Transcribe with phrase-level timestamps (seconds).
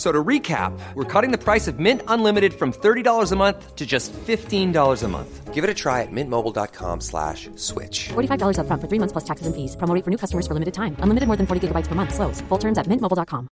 [0.00, 3.76] F- So to recap, we're cutting the price of Mint Unlimited from $30 a month
[3.76, 5.54] to just $15 a month.
[5.54, 8.08] Give it a try at mintmobile.com slash switch.
[8.08, 9.76] $45 upfront for three months plus taxes and fees.
[9.76, 10.96] Promo rate for new customers for limited time.
[11.00, 12.14] Unlimited more than 40 gigabytes per month.
[12.14, 12.40] Slows.
[12.48, 13.48] Full terms at mintmobile.com.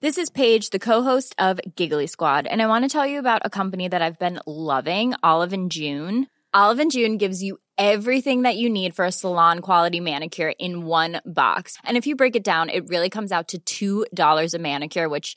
[0.00, 3.42] This is Paige, the co-host of Giggly Squad, and I want to tell you about
[3.44, 6.26] a company that I've been loving, Olive and June.
[6.54, 10.86] Olive and June gives you everything that you need for a salon quality manicure in
[10.86, 11.76] one box.
[11.84, 15.36] And if you break it down, it really comes out to $2 a manicure, which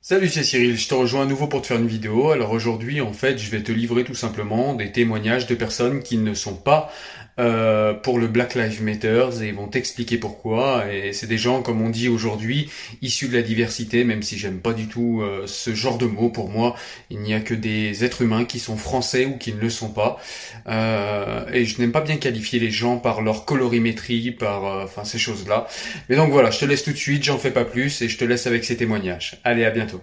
[0.00, 2.32] Salut, c'est Cyril, je te rejoins à nouveau pour te faire une vidéo.
[2.32, 6.18] Alors aujourd'hui, en fait, je vais te livrer tout simplement des témoignages de personnes qui
[6.18, 6.92] ne sont pas
[7.38, 10.92] euh, pour le Black Lives Matter et ils vont t'expliquer pourquoi.
[10.92, 12.70] Et c'est des gens, comme on dit aujourd'hui,
[13.00, 16.28] issus de la diversité, même si j'aime pas du tout euh, ce genre de mots.
[16.28, 16.76] Pour moi,
[17.10, 19.90] il n'y a que des êtres humains qui sont français ou qui ne le sont
[19.90, 20.20] pas.
[20.68, 25.18] Euh, et je n'aime pas bien qualifier les gens par leur colorimétrie, par enfin ces
[25.18, 25.66] choses-là.
[26.08, 28.18] Mais donc voilà, je te laisse tout de suite, j'en fais pas plus et je
[28.18, 29.40] te laisse avec ces témoignages.
[29.44, 30.00] Allez, à bientôt.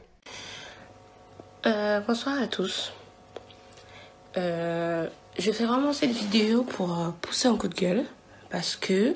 [2.08, 2.94] Bonsoir à tous.
[5.40, 8.04] Je fais vraiment cette vidéo pour euh, pousser un coup de gueule
[8.50, 9.16] parce que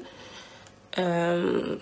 [0.97, 1.75] euh,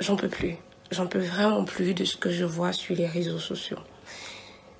[0.00, 0.56] j'en peux plus.
[0.90, 3.78] J'en peux vraiment plus de ce que je vois sur les réseaux sociaux.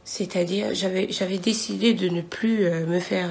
[0.04, 3.30] C'est-à-dire, j'avais décidé de ne plus euh, me faire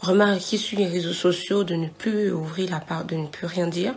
[0.00, 3.66] remarquer sur les réseaux sociaux, de ne plus ouvrir la part, de ne plus rien
[3.66, 3.94] dire.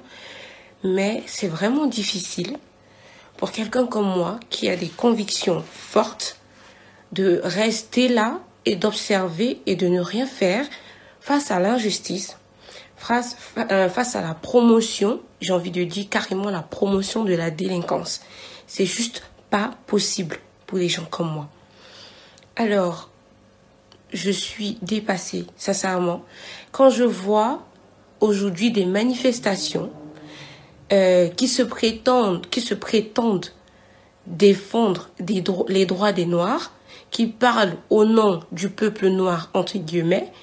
[0.83, 2.57] Mais c'est vraiment difficile
[3.38, 6.39] pour quelqu'un comme moi qui a des convictions fortes
[7.11, 10.66] de rester là et d'observer et de ne rien faire
[11.19, 12.38] face à l'injustice,
[12.96, 13.38] face,
[13.72, 18.22] euh, face à la promotion, j'ai envie de dire carrément la promotion de la délinquance.
[18.68, 20.38] C'est juste pas possible
[20.68, 21.50] pour les gens comme moi.
[22.56, 23.09] Alors,
[24.12, 26.24] je suis dépassée, sincèrement,
[26.72, 27.63] quand je vois
[28.19, 29.91] aujourd'hui des manifestations
[30.91, 33.47] euh, qui se prétendent, qui se prétendent
[34.28, 36.72] défendre des les droits des Noirs,
[37.13, 40.34] qui parlent au nom du peuple noir entre guillemets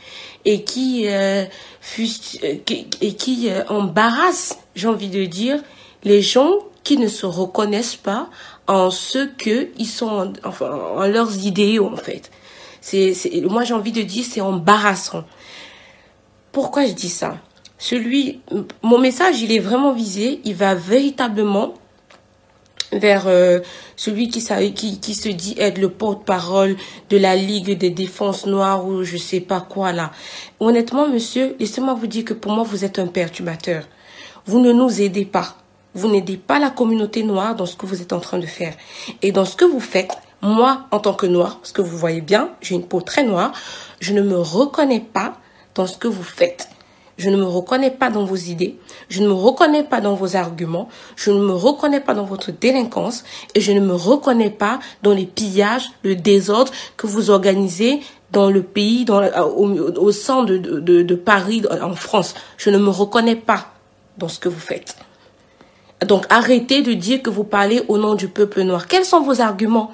[0.46, 5.62] et qui euh, euh, qui- et qui euh, embarrassent, j'ai envie de dire,
[6.04, 8.30] les gens qui ne se reconnaissent pas
[8.66, 12.30] en ce que ils sont, en, enfin, en leurs idéaux en fait.
[12.80, 13.12] C'est,
[13.44, 15.24] moi j'ai envie de dire c'est embarrassant.
[16.52, 17.36] Pourquoi je dis ça?
[17.78, 18.40] Celui,
[18.82, 20.40] mon message, il est vraiment visé.
[20.44, 21.74] Il va véritablement
[22.92, 23.60] vers euh,
[23.96, 26.76] celui qui, qui, qui se dit être le porte-parole
[27.08, 30.10] de la Ligue des défenses noires ou je sais pas quoi là.
[30.58, 33.84] Honnêtement, monsieur, laissez-moi vous dire que pour moi, vous êtes un perturbateur.
[34.46, 35.56] Vous ne nous aidez pas.
[35.94, 38.74] Vous n'aidez pas la communauté noire dans ce que vous êtes en train de faire.
[39.22, 40.12] Et dans ce que vous faites,
[40.42, 43.52] moi, en tant que noir, parce que vous voyez bien, j'ai une peau très noire,
[44.00, 45.34] je ne me reconnais pas
[45.74, 46.68] dans ce que vous faites.
[47.20, 48.76] Je ne me reconnais pas dans vos idées,
[49.10, 52.50] je ne me reconnais pas dans vos arguments, je ne me reconnais pas dans votre
[52.50, 53.24] délinquance
[53.54, 58.00] et je ne me reconnais pas dans les pillages, le désordre que vous organisez
[58.32, 62.34] dans le pays, euh, au, sein de Paris, en France.
[62.56, 63.66] Je ne me reconnais pas
[64.16, 64.96] dans ce que vous faites.
[66.06, 68.86] Donc arrêtez de dire que vous parlez au nom du peuple noir.
[68.88, 69.92] Quels sont vos arguments?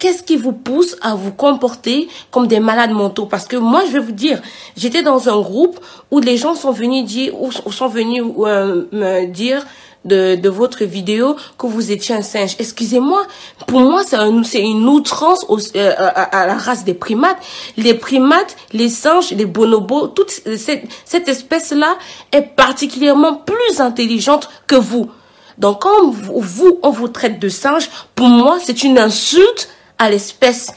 [0.00, 3.26] Qu'est-ce qui vous pousse à vous comporter comme des malades mentaux?
[3.26, 4.40] Parce que moi, je vais vous dire,
[4.76, 5.78] j'étais dans un groupe
[6.10, 9.66] où les gens sont venus dire, ou sont venus euh, me dire,
[10.04, 12.56] de, votre vidéo que vous étiez un singe.
[12.58, 13.26] Excusez-moi,
[13.66, 15.44] pour moi, c'est un, c'est une outrance
[15.76, 17.38] euh, à, la race des primates.
[17.76, 21.96] Les primates, les singes, les bonobos, toute cette, espèce-là
[22.32, 25.10] est particulièrement plus intelligente que vous.
[25.58, 29.68] Donc, quand vous, on vous traite de singe, pour moi, c'est une insulte
[30.00, 30.72] à l'espèce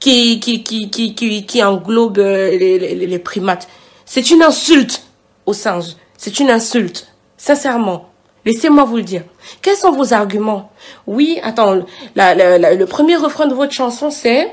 [0.00, 1.14] qui, qui, qui, qui,
[1.46, 3.68] qui, englobe euh, les, primates.
[4.04, 5.04] C'est une insulte
[5.46, 5.94] aux singes.
[6.16, 7.06] C'est une insulte.
[7.36, 8.10] Sincèrement.
[8.44, 9.22] Laissez-moi vous le dire.
[9.62, 10.72] Quels sont vos arguments?
[11.06, 11.84] Oui, attends,
[12.16, 14.52] la, la- la- le premier refrain de votre chanson, c'est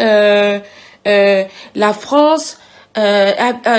[0.00, 0.58] euh,
[1.06, 1.44] euh,
[1.74, 2.58] la France.
[2.98, 3.32] Euh,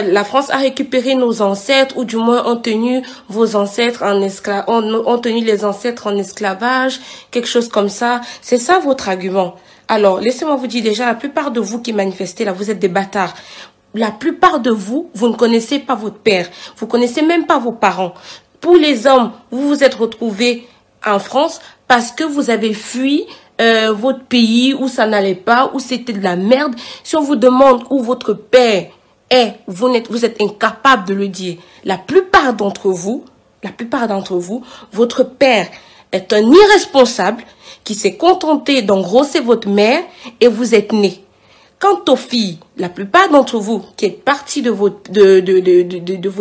[0.03, 4.65] la France a récupéré nos ancêtres, ou du moins ont tenu vos ancêtres en esclavage,
[4.67, 6.99] ont tenu les ancêtres en esclavage,
[7.31, 8.21] quelque chose comme ça.
[8.41, 9.55] C'est ça votre argument.
[9.87, 12.87] Alors, laissez-moi vous dire déjà, la plupart de vous qui manifestez là, vous êtes des
[12.87, 13.33] bâtards.
[13.93, 16.47] La plupart de vous, vous ne connaissez pas votre père.
[16.77, 18.13] Vous connaissez même pas vos parents.
[18.61, 20.67] Pour les hommes, vous vous êtes retrouvés
[21.05, 23.25] en France parce que vous avez fui
[23.59, 26.75] euh, votre pays où ça n'allait pas, où c'était de la merde.
[27.03, 28.85] Si on vous demande où votre père
[29.29, 31.57] est, vous n'êtes, vous êtes incapable de le dire.
[31.83, 33.25] La plupart d'entre vous,
[33.63, 35.67] la plupart d'entre vous, votre père
[36.11, 37.43] est un irresponsable
[37.83, 40.03] qui s'est contenté d'engrosser votre mère
[40.39, 41.23] et vous êtes né.
[41.79, 44.89] Quant aux filles, la plupart d'entre vous qui êtes partis de vos,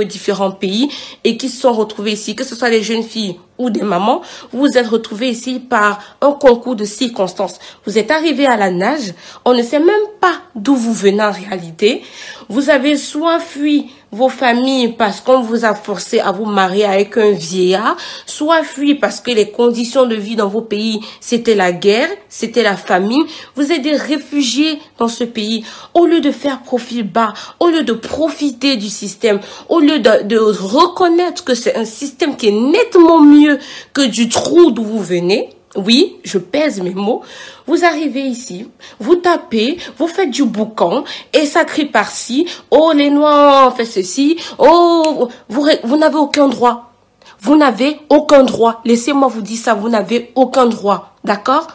[0.02, 0.88] différents pays
[1.22, 4.22] et qui se sont retrouvés ici, que ce soit les jeunes filles ou des mamans,
[4.50, 7.60] vous vous êtes retrouvés ici par un concours de circonstances.
[7.86, 9.14] Vous êtes arrivés à la nage,
[9.44, 12.02] on ne sait même pas d'où vous venez en réalité.
[12.48, 17.16] Vous avez soit fui vos familles parce qu'on vous a forcé à vous marier avec
[17.16, 17.96] un vieillard,
[18.26, 22.62] soit fui parce que les conditions de vie dans vos pays, c'était la guerre, c'était
[22.62, 23.22] la famine.
[23.54, 25.64] Vous êtes des réfugiés dans ce pays.
[25.94, 30.22] Au lieu de faire profil bas, au lieu de profiter du système, au lieu de,
[30.24, 33.58] de reconnaître que c'est un système qui est nettement mieux
[33.92, 37.22] que du trou d'où vous venez, oui, je pèse mes mots.
[37.66, 38.68] Vous arrivez ici,
[38.98, 42.46] vous tapez, vous faites du boucan et ça crie par-ci.
[42.70, 44.38] Oh, les noirs ont fait ceci.
[44.58, 46.92] Oh, vous, vous n'avez aucun droit.
[47.40, 48.80] Vous n'avez aucun droit.
[48.84, 51.12] Laissez-moi vous dire ça, vous n'avez aucun droit.
[51.24, 51.68] D'accord?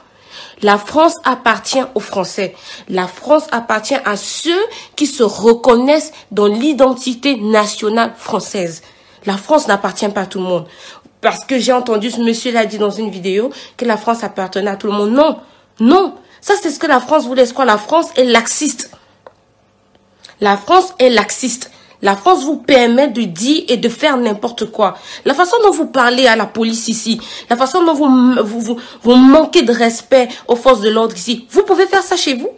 [0.62, 2.56] La France appartient aux Français.
[2.90, 4.62] La France appartient à ceux
[4.96, 8.82] qui se reconnaissent dans l'identité nationale française.
[9.26, 10.68] La France n'appartient pas à tout le monde.
[11.24, 14.70] Parce que j'ai entendu ce monsieur l'a dit dans une vidéo que la France appartenait
[14.70, 15.12] à tout le monde.
[15.12, 15.38] Non,
[15.80, 16.16] non.
[16.42, 17.46] Ça, c'est ce que la France voulait.
[17.46, 17.64] C'est quoi?
[17.64, 18.92] La France est laxiste.
[20.42, 21.72] La France est laxiste.
[22.02, 24.98] La France vous permet de dire et de faire n'importe quoi.
[25.24, 28.80] La façon dont vous parlez à la police ici, la façon dont vous, vous, vous,
[29.04, 32.50] vous manquez de respect aux forces de l'ordre ici, vous pouvez faire ça chez vous?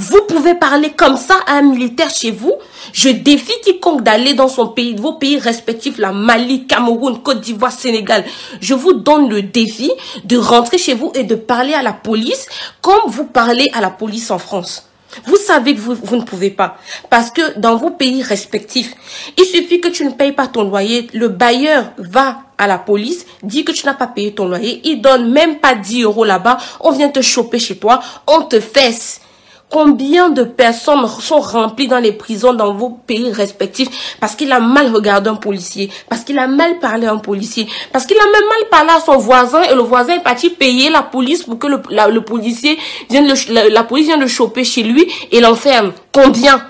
[0.00, 2.54] Vous pouvez parler comme ça à un militaire chez vous.
[2.92, 7.72] Je défie quiconque d'aller dans son pays, vos pays respectifs, la Mali, Cameroun, Côte d'Ivoire,
[7.72, 8.24] Sénégal.
[8.60, 9.90] Je vous donne le défi
[10.22, 12.46] de rentrer chez vous et de parler à la police
[12.80, 14.84] comme vous parlez à la police en France.
[15.24, 16.76] Vous savez que vous, ne pouvez pas.
[17.10, 18.94] Parce que dans vos pays respectifs,
[19.36, 21.08] il suffit que tu ne payes pas ton loyer.
[21.12, 24.80] Le bailleur va à la police, dit que tu n'as pas payé ton loyer.
[24.84, 26.58] Il donne même pas 10 euros là-bas.
[26.78, 27.98] On vient te choper chez toi.
[28.28, 29.22] On te fesse.
[29.70, 34.60] Combien de personnes sont remplies dans les prisons dans vos pays respectifs parce qu'il a
[34.60, 38.24] mal regardé un policier, parce qu'il a mal parlé à un policier, parce qu'il a
[38.24, 41.58] même mal parlé à son voisin et le voisin est parti payer la police pour
[41.58, 42.78] que le, la, le policier
[43.10, 45.92] vienne le, la, police vienne le choper chez lui et l'enferme.
[46.14, 46.62] Combien?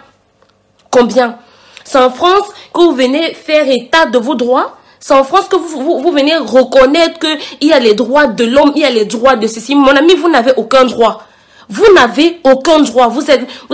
[0.90, 1.38] Combien?
[1.85, 4.76] C'est en France que vous venez faire état de vos droits?
[4.99, 8.45] C'est en France que vous, vous, vous venez reconnaître qu'il y a les droits de
[8.45, 9.76] l'homme, il y a les droits de ceci.
[9.76, 11.23] Mon ami, vous n'avez aucun droit.
[11.69, 13.09] Vous n'avez aucun droit.
[13.09, 13.31] Vous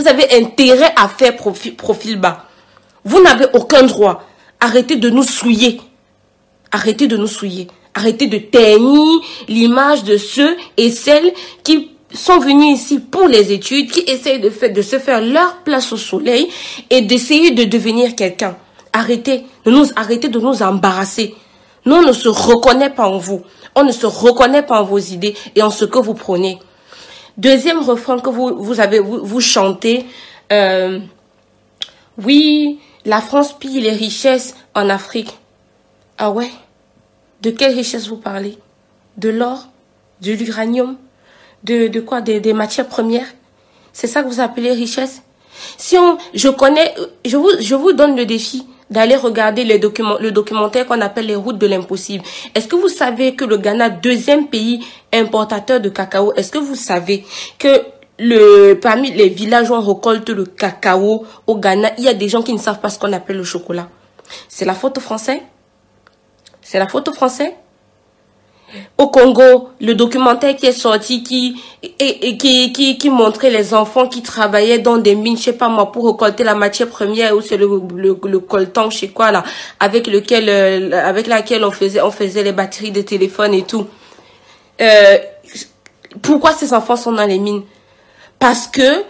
[0.07, 2.47] avez, intérêt à faire profil, bas.
[3.05, 4.25] Vous n'avez aucun droit.
[4.61, 5.81] Arrêtez de nous souiller.
[6.73, 7.69] Arrêtez de nous souiller.
[7.95, 11.33] Arrêtez de ternir l'image de ceux et celles
[11.63, 15.97] qui sont venus ici pour les études, qui essayent de se faire leur place au
[15.97, 16.49] soleil
[16.91, 18.57] et d'essayer de devenir quelqu'un.
[18.93, 21.35] Arrêtez de nous, arrêtez de nous embarrasser.
[21.85, 23.43] Nous, on ne se reconnaît pas en vous.
[23.75, 26.59] On ne se reconnaît pas en vos idées et en ce que vous prenez.
[27.37, 30.07] Deuxième refrain que vous, vous avez, vous, chantez,
[30.53, 31.00] euh,
[32.23, 35.37] oui, la France pille les richesses en Afrique.
[36.17, 36.50] Ah ouais?
[37.43, 38.57] De quelle richesse vous parlez?
[39.17, 39.69] De l'or?
[40.21, 40.97] De l'uranium?
[41.64, 42.21] De, de quoi?
[42.21, 43.26] Des, des matières premières?
[43.93, 45.23] C'est ça que vous appelez richesse?
[45.76, 50.19] Si on, je connais, je vous, je vous donne le défi d'aller regarder les documents,
[50.19, 52.25] le documentaire qu'on appelle les routes de l'impossible.
[52.55, 56.75] Est-ce que vous savez que le Ghana, deuxième pays importateur de cacao, est-ce que vous
[56.76, 57.25] savez
[57.59, 62.29] que parmi les villages où on récolte le cacao au Ghana, il y a des
[62.29, 63.88] gens qui ne savent pas ce qu'on appelle le chocolat?
[64.49, 65.43] C'est la faute aux Français?
[66.62, 67.57] C'est la faute aux Français?
[68.99, 74.09] Au Congo, le documentaire qui est sorti qui et, qui, qui, qui montrait les enfants
[74.09, 77.40] qui travaillaient dans des mines, je sais pas moi, pour récolter la matière première ou
[77.40, 79.45] c'est le, le, le, coltan, je sais quoi là,
[79.81, 83.87] avec lequel euh, avec laquelle on faisait on faisait les batteries de téléphone et tout.
[84.81, 85.19] Euh,
[86.23, 87.62] pourquoi ces enfants sont dans les mines?
[88.38, 89.04] Parce que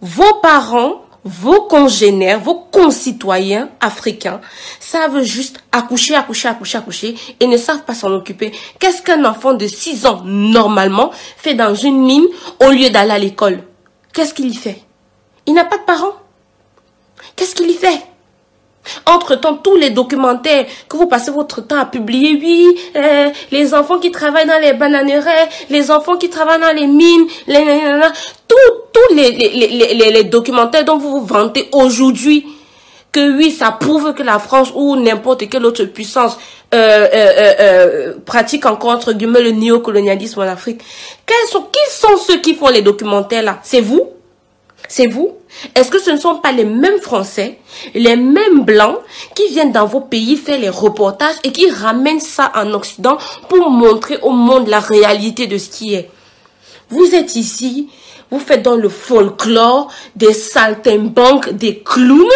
[0.00, 4.40] vos parents vos congénères, vos concitoyens africains
[4.78, 8.52] savent juste accoucher, accoucher, accoucher, accoucher et ne savent pas s'en occuper.
[8.78, 12.26] Qu'est-ce qu'un enfant de 6 ans, normalement, fait dans une mine
[12.64, 13.64] au lieu d'aller à l'école?
[14.12, 14.82] Qu'est-ce qu'il y fait?
[15.46, 16.14] Il n'a pas de parents.
[17.36, 18.02] Qu'est-ce qu'il y fait?
[19.06, 23.98] Entre-temps, tous les documentaires que vous passez votre temps à publier, oui, euh, les enfants
[23.98, 27.80] qui travaillent dans les bananeraies, les enfants qui travaillent dans les mines, les,
[28.48, 32.46] tous les, les, les, les, documentaires dont vous vous vantez aujourd'hui,
[33.12, 36.38] que oui, ça prouve que la France ou n'importe quelle autre puissance
[36.72, 40.80] euh, euh, pratique encore entre guillemets le néocolonialisme en Afrique.
[41.26, 43.58] Quels sont, qui sont ceux qui font les documentaires là?
[43.62, 44.10] C'est vous?
[44.88, 45.32] C'est vous?
[45.74, 47.58] Est-ce que ce ne sont pas les mêmes Français,
[47.94, 48.98] les mêmes Blancs
[49.34, 53.18] qui viennent dans vos pays faire les reportages et qui ramènent ça en Occident
[53.48, 56.10] pour montrer au monde la réalité de ce qui est?
[56.88, 57.88] Vous êtes ici,
[58.30, 62.26] vous faites dans le folklore des saltimbanques, des clowns,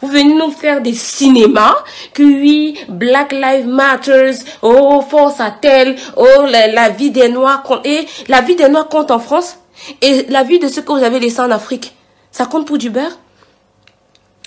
[0.00, 1.76] vous venez nous faire des cinémas,
[2.12, 7.62] que oui, Black Lives Matters, oh, force à tel, oh, la, la, vie des Noirs
[7.62, 9.56] compte, et la vie des Noirs compte en France,
[10.00, 11.94] et la vie de ceux que vous avez laissés en Afrique.
[12.30, 13.18] Ça compte pour du beurre?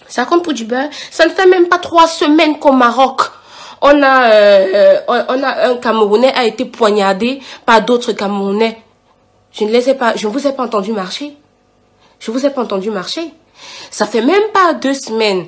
[0.08, 0.90] Ça compte pour du beurre?
[1.12, 3.22] Ça ne fait même pas trois semaines qu'au Maroc,
[3.82, 8.82] on a, euh, on a un Camerounais a été poignardé par d'autres Camerounais.
[9.52, 11.36] Je ne les ai pas, je ne vous ai pas entendu marcher.
[12.20, 13.32] Je vous ai pas entendu marcher.
[13.92, 15.48] Ça fait même pas deux semaines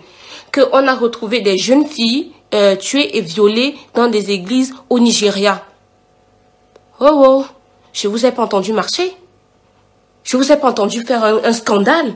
[0.53, 5.63] qu'on a retrouvé des jeunes filles euh, tuées et violées dans des églises au Nigeria.
[6.99, 7.45] Oh oh,
[7.93, 9.13] je vous ai pas entendu marcher.
[10.23, 12.13] Je vous ai pas entendu faire un scandale.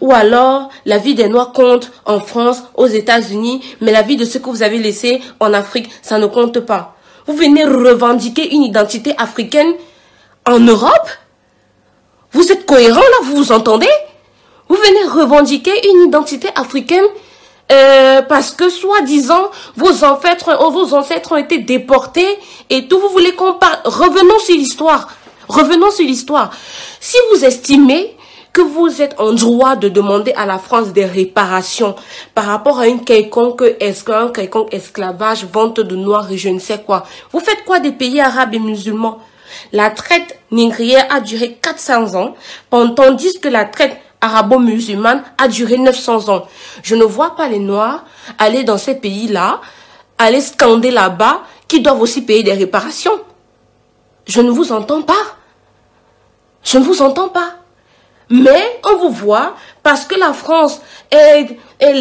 [0.00, 4.24] Ou alors, la vie des Noirs compte en France, aux États-Unis, mais la vie de
[4.24, 6.96] ceux que vous avez laissés en Afrique, ça ne compte pas.
[7.26, 9.72] Vous venez revendiquer une identité africaine
[10.46, 11.08] en Europe?
[12.32, 13.90] Vous êtes cohérent là, vous vous entendez?
[14.68, 17.04] Vous venez revendiquer une identité africaine
[17.70, 22.38] euh, parce que soi-disant vos ancêtres, vos ancêtres ont été déportés
[22.70, 22.98] et tout.
[22.98, 25.08] Vous voulez qu'on parle Revenons sur l'histoire.
[25.52, 26.50] Revenons sur l'histoire.
[26.98, 28.16] Si vous estimez
[28.54, 31.94] que vous êtes en droit de demander à la France des réparations
[32.34, 36.80] par rapport à une quelconque esclave, quelconque esclavage, vente de noirs et je ne sais
[36.80, 37.04] quoi.
[37.32, 39.18] Vous faites quoi des pays arabes et musulmans?
[39.72, 42.34] La traite négrière a duré 400 ans,
[42.70, 46.46] tandis que la traite arabo-musulmane a duré 900 ans.
[46.82, 48.04] Je ne vois pas les noirs
[48.38, 49.60] aller dans ces pays-là,
[50.16, 53.20] aller scander là-bas, qui doivent aussi payer des réparations.
[54.26, 55.41] Je ne vous entends pas.
[56.62, 57.54] Je ne vous entends pas.
[58.30, 61.92] Mais on vous voit parce que la France est, est,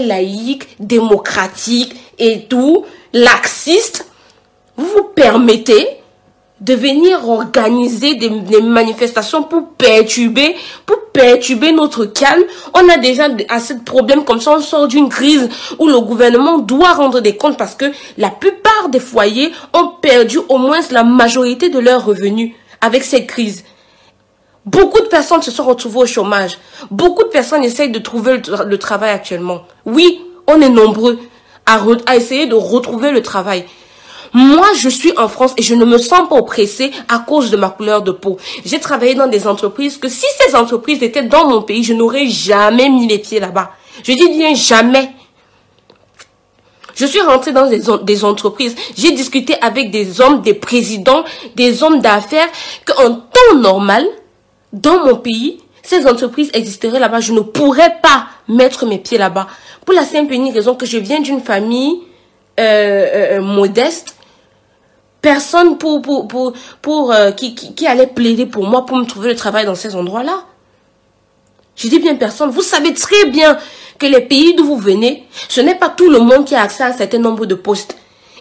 [0.00, 4.06] laïque, démocratique et tout, laxiste,
[4.76, 5.98] vous vous permettez
[6.60, 12.42] de venir organiser des, manifestations pour perturber, pour perturber notre calme.
[12.74, 14.56] On a déjà assez de problèmes comme ça.
[14.56, 15.48] On sort d'une crise
[15.78, 20.38] où le gouvernement doit rendre des comptes parce que la plupart des foyers ont perdu
[20.48, 23.64] au moins la majorité de leurs revenus avec cette crise.
[24.68, 26.58] Beaucoup de personnes se sont retrouvées au chômage.
[26.90, 29.62] Beaucoup de personnes essayent de trouver le, travail actuellement.
[29.86, 31.18] Oui, on est nombreux
[31.64, 31.80] à,
[32.14, 33.64] essayer de retrouver le travail.
[34.34, 37.56] Moi, je suis en France et je ne me sens pas oppressée à cause de
[37.56, 38.36] ma couleur de peau.
[38.66, 42.26] J'ai travaillé dans des entreprises que si ces entreprises étaient dans mon pays, je n'aurais
[42.26, 43.70] jamais mis les pieds là-bas.
[44.02, 45.12] Je dis bien jamais.
[46.94, 48.76] Je suis rentrée dans des, des entreprises.
[48.98, 51.24] J'ai discuté avec des hommes, des présidents,
[51.56, 52.48] des hommes d'affaires
[52.84, 54.06] qu'en temps normal,
[54.72, 59.46] dans mon pays, ces entreprises existeraient là-bas, je ne pourrais pas mettre mes pieds là-bas.
[59.84, 62.00] Pour la simple et unique raison que je viens d'une famille
[62.60, 64.14] euh, euh, euh modeste.
[65.20, 69.30] Personne pour, pour, pour, pour qui, qui, qui allait plaider pour moi pour me trouver
[69.30, 70.44] le travail dans ces endroits-là.
[71.74, 72.50] Je dis bien personne.
[72.50, 73.58] Vous savez très bien
[73.98, 76.82] que les pays d'où vous venez, ce n'est pas tout le monde qui a accès
[76.84, 77.96] à un certain nombre de postes.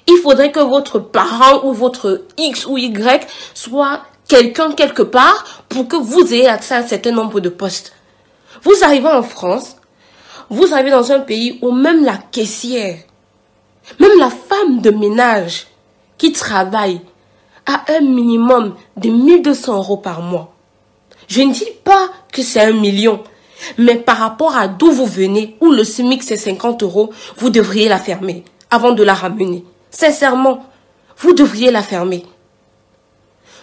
[0.07, 5.87] Il faudrait que votre parent ou votre X ou Y soit quelqu'un quelque part pour
[5.87, 7.93] que vous ayez accès à un certain nombre de postes.
[8.63, 9.77] Vous arrivez en France,
[10.49, 12.99] vous arrivez dans un pays où même la caissière,
[13.99, 15.67] même la femme de ménage
[16.17, 17.01] qui travaille
[17.65, 20.53] a un minimum de 1200 euros par mois.
[21.27, 23.21] Je ne dis pas que c'est un million,
[23.77, 27.89] mais par rapport à d'où vous venez, où le SMIC c'est 50 euros, vous devriez
[27.89, 29.65] la fermer avant de la ramener.
[29.91, 30.65] Sincèrement,
[31.17, 32.25] vous devriez la fermer.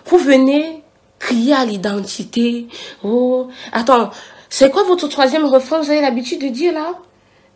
[0.06, 0.82] Vous venez
[1.18, 2.66] crier à l'identité.
[3.02, 4.11] Oh, attends,
[4.50, 5.80] c'est quoi votre troisième refrain?
[5.80, 6.92] Vous avez l'habitude de dire là?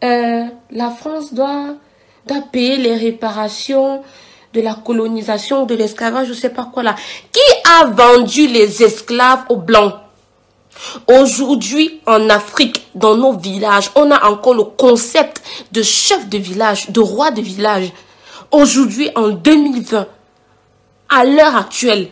[0.05, 1.75] Euh, La France doit,
[2.27, 4.03] doit payer les réparations
[4.55, 6.97] de la colonisation, de l'esclavage, je sais pas quoi là.
[7.33, 7.41] Qui
[7.71, 9.95] a vendu les esclaves aux blancs?
[11.09, 16.91] Aujourd'hui, en Afrique, dans nos villages, on a encore le concept de chef de village,
[16.91, 17.93] de roi de village.
[18.53, 20.07] Aujourd'hui, en 2020,
[21.11, 22.09] à l'heure actuelle,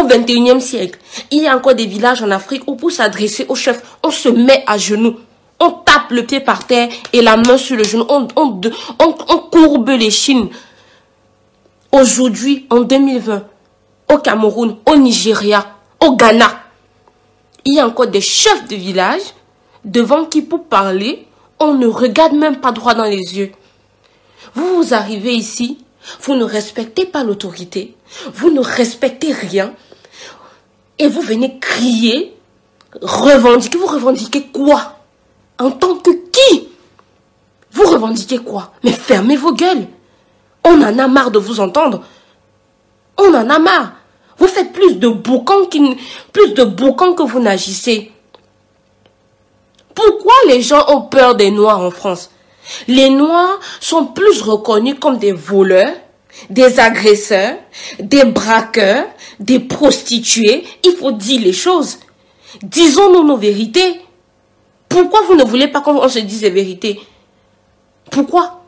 [0.00, 0.98] au 21e siècle,
[1.30, 4.28] il y a encore des villages en Afrique où pour s'adresser au chef, on se
[4.28, 5.16] met à genoux.
[5.58, 8.06] On tape le pied par terre et la main sur le genou.
[8.08, 8.58] On,
[9.50, 10.48] courbe les chines.
[11.92, 13.44] Aujourd'hui, en 2020,
[14.12, 15.66] au Cameroun, au Nigeria,
[16.00, 16.50] au Ghana,
[17.66, 19.20] il y a encore des chefs de village
[19.84, 21.26] devant qui pour parler,
[21.58, 23.52] on ne regarde même pas droit dans les yeux.
[24.54, 25.78] Vous arrivez ici,
[26.22, 27.94] vous ne respectez pas l'autorité,
[28.32, 29.74] vous ne respectez rien,
[31.00, 32.36] et vous venez crier,
[33.00, 33.78] revendiquer.
[33.78, 34.98] Vous revendiquez quoi?
[35.58, 36.68] En tant que qui?
[37.72, 38.72] Vous revendiquez quoi?
[38.84, 39.86] Mais fermez vos gueules.
[40.62, 42.02] On en a marre de vous entendre.
[43.16, 43.92] On en a marre.
[44.36, 45.64] Vous faites plus de boucans,
[46.32, 48.12] plus de boucans que vous n'agissez.
[49.94, 52.30] Pourquoi les gens ont peur des Noirs en France?
[52.88, 55.94] Les Noirs sont plus reconnus comme des voleurs,
[56.50, 57.56] des agresseurs,
[57.98, 59.06] des braqueurs,
[59.40, 60.64] des prostituées.
[60.84, 61.98] Il faut dire les choses.
[62.62, 64.00] Disons-nous nos vérités.
[64.88, 67.00] Pourquoi vous ne voulez pas qu'on se dise les vérités?
[68.10, 68.62] Pourquoi?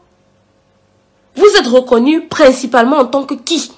[1.35, 3.71] Vous êtes reconnu principalement en tant que qui?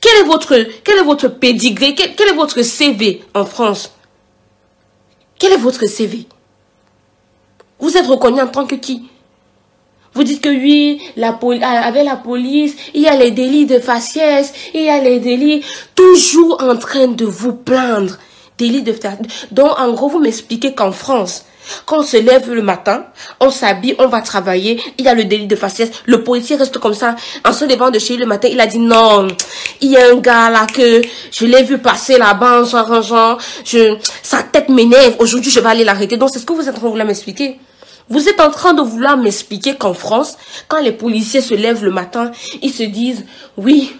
[0.00, 1.94] Quel est votre, quel est votre pédigré?
[1.94, 3.92] Quel, est votre CV en France?
[5.38, 6.26] Quel est votre CV
[7.80, 9.08] Vous êtes reconnu en tant que qui?
[10.14, 11.38] Vous dites que oui, la
[11.84, 15.64] avec la police, il y a les délits de faciès, il y a les délits,
[15.94, 18.16] toujours en train de vous plaindre.
[18.56, 18.92] Délits de
[19.52, 21.44] Donc, en gros, vous m'expliquez qu'en France,
[21.86, 23.04] quand on se lève le matin,
[23.40, 26.78] on s'habille, on va travailler, il y a le délit de faciès, le policier reste
[26.78, 29.28] comme ça, en se levant de chez lui le matin, il a dit non,
[29.80, 33.38] il y a un gars là que je l'ai vu passer là-bas en s'arrangeant,
[34.22, 36.16] sa tête m'énerve, aujourd'hui je vais aller l'arrêter.
[36.16, 37.58] Donc c'est ce que vous êtes en train de m'expliquer.
[38.10, 41.90] Vous êtes en train de vouloir m'expliquer qu'en France, quand les policiers se lèvent le
[41.90, 42.30] matin,
[42.62, 43.94] ils se disent, oui,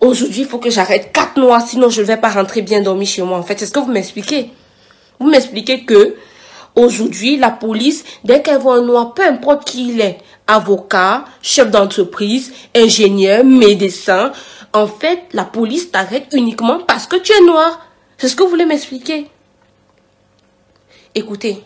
[0.00, 3.06] aujourd'hui il faut que j'arrête quatre mois, sinon je ne vais pas rentrer bien dormir
[3.06, 3.38] chez moi.
[3.38, 4.50] En fait, c'est ce que vous m'expliquez.
[5.20, 6.16] Vous m'expliquez que
[6.76, 11.70] Aujourd'hui, la police, dès qu'elle voit un noir, peu importe qui il est, avocat, chef
[11.70, 14.32] d'entreprise, ingénieur, médecin,
[14.72, 17.86] en fait, la police t'arrête uniquement parce que tu es noir.
[18.18, 19.28] C'est ce que vous voulez m'expliquer.
[21.14, 21.62] Écoutez,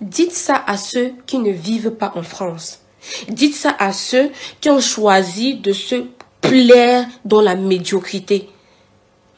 [0.00, 2.80] dites ça à ceux qui ne vivent pas en France.
[3.28, 6.04] Dites ça à ceux qui ont choisi de se
[6.40, 8.48] plaire dans la médiocrité.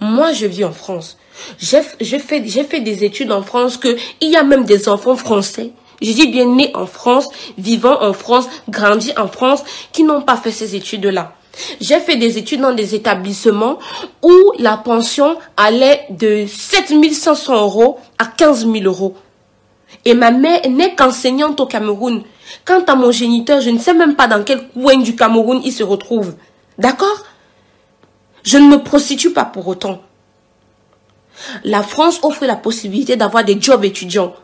[0.00, 1.16] Moi, je vis en France.
[1.58, 5.72] J'ai fait, des études en France que il y a même des enfants français.
[6.02, 9.62] Je dis bien nés en France, vivant en France, grandis en France,
[9.92, 11.34] qui n'ont pas fait ces études-là.
[11.80, 13.78] J'ai fait des études dans des établissements
[14.22, 19.14] où la pension allait de 7500 euros à 15 000 euros.
[20.04, 22.22] Et ma mère n'est qu'enseignante au Cameroun.
[22.64, 25.72] Quant à mon géniteur, je ne sais même pas dans quel coin du Cameroun il
[25.72, 26.34] se retrouve.
[26.78, 27.24] D'accord?
[28.42, 30.02] Je ne me prostitue pas pour autant.
[31.64, 34.34] La France offre la possibilité d'avoir des jobs étudiants.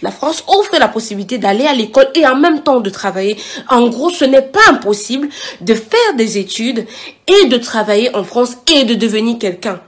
[0.00, 3.36] La France offre la possibilité d'aller à l'école et en même temps de travailler.
[3.68, 5.28] En gros, ce n'est pas impossible
[5.60, 6.86] de faire des études
[7.26, 9.80] et de travailler en France et de devenir quelqu'un.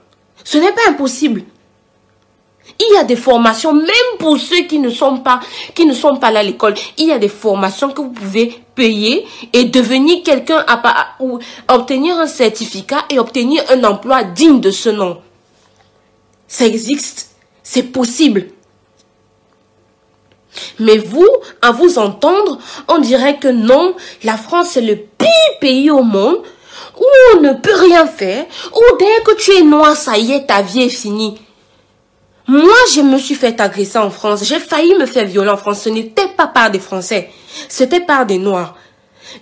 [0.45, 1.45] Ce n'est pas impossible.
[2.79, 3.87] Il y a des formations, même
[4.19, 5.41] pour ceux qui ne sont pas,
[6.31, 6.75] là à l'école.
[6.99, 10.65] Il y a des formations que vous pouvez payer et devenir quelqu'un
[11.19, 15.21] ou obtenir un certificat et obtenir un emploi digne de ce nom.
[16.47, 17.31] Ça existe.
[17.63, 18.49] C'est possible.
[20.79, 21.29] Mais vous,
[21.63, 25.29] à vous entendre, on dirait que non, la France est le pire
[25.61, 26.43] pays au monde
[26.99, 27.05] où
[27.35, 30.63] on ne peut rien faire, où dès que tu es noir, ça y est, ta
[30.63, 31.41] vie est finie.
[32.51, 34.43] Moi, je me suis fait agresser en France.
[34.43, 35.83] J'ai failli me faire violer en France.
[35.83, 37.31] Ce n'était pas par des Français.
[37.69, 38.75] C'était par des Noirs.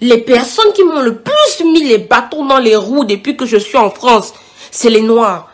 [0.03, 3.57] Les personnes qui m'ont le plus mis les bâtons dans les roues depuis que je
[3.57, 4.35] suis en France,
[4.71, 5.49] c'est les Noirs.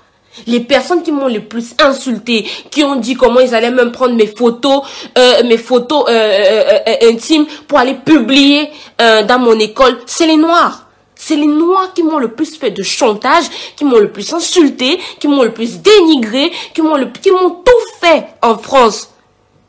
[0.48, 4.16] Les personnes qui m'ont le plus insulté, qui ont dit comment ils allaient même prendre
[4.16, 4.82] mes photos,
[5.16, 10.84] euh, mes photos euh, euh, intimes pour aller publier dans mon école, c'est les Noirs.
[11.26, 15.00] C'est les Noirs qui m'ont le plus fait de chantage, qui m'ont le plus insulté,
[15.18, 19.08] qui m'ont le plus dénigré, qui m'ont le, qui m'ont tout fait en France.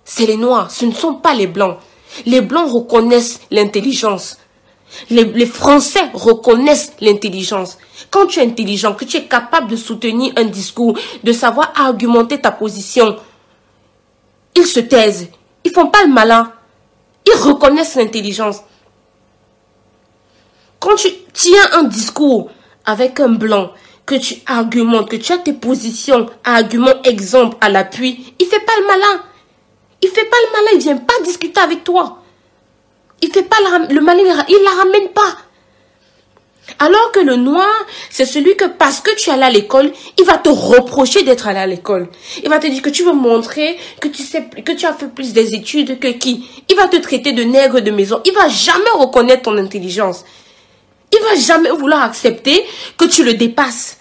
[0.04, 1.78] C'est les Noirs, ce ne sont pas les Blancs.
[2.26, 4.38] Les Blancs reconnaissent l'intelligence.
[5.10, 7.78] Les, Français reconnaissent l'intelligence.
[8.12, 12.38] Quand tu es intelligent, que tu es capable de soutenir un discours, de savoir argumenter
[12.38, 13.16] ta position,
[14.58, 15.30] ils se taisent.
[15.64, 16.52] Ils font pas le malin.
[17.26, 18.58] Ils reconnaissent l'intelligence.
[20.86, 22.52] Quand tu tiens un discours
[22.86, 23.72] avec un blanc,
[24.06, 28.74] que tu argumentes, que tu as tes positions, arguments, exemples à l'appui, il fait pas
[28.80, 29.24] le malin.
[30.04, 32.22] Il fait pas le malin, il vient pas discuter avec toi.
[33.24, 33.56] Il fait pas
[33.90, 35.36] le malin, il la ramène pas.
[36.78, 37.68] Alors que le noir,
[38.12, 41.48] c'est celui que parce que tu es allé à l'école, il va te reprocher d'être
[41.48, 42.10] allé à l'école.
[42.44, 45.08] Il va te dire que tu veux montrer que tu sais, que tu as fait
[45.08, 46.48] plus des études que qui.
[46.70, 48.22] Il va te traiter de nègre de maison.
[48.24, 50.26] Il va jamais reconnaître ton intelligence.
[51.16, 52.66] Il va jamais vouloir accepter
[52.98, 53.98] que tu le dépasses.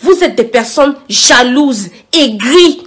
[0.00, 2.86] Vous êtes des personnes jalouses, aigries.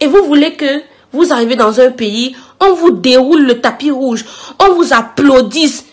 [0.00, 4.24] Et vous voulez que vous arrivez dans un pays, on vous déroule le tapis rouge,
[4.58, 5.84] on vous applaudisse.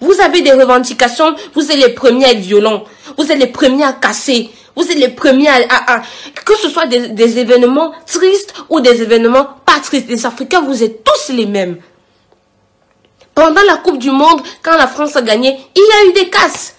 [0.00, 2.84] Vous avez des revendications, vous êtes les premiers à être violents,
[3.16, 6.02] vous êtes les premiers à casser, vous êtes les premiers à...
[6.44, 10.08] que ce soit des, des événements tristes ou des événements pas tristes.
[10.08, 11.78] Les Africains, vous êtes tous les mêmes.
[13.40, 16.28] Pendant la Coupe du Monde, quand la France a gagné, il y a eu des
[16.28, 16.74] casses.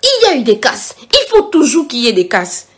[0.00, 0.94] Il y a eu des casses.
[1.02, 2.68] Il faut toujours qu'il y ait des casses.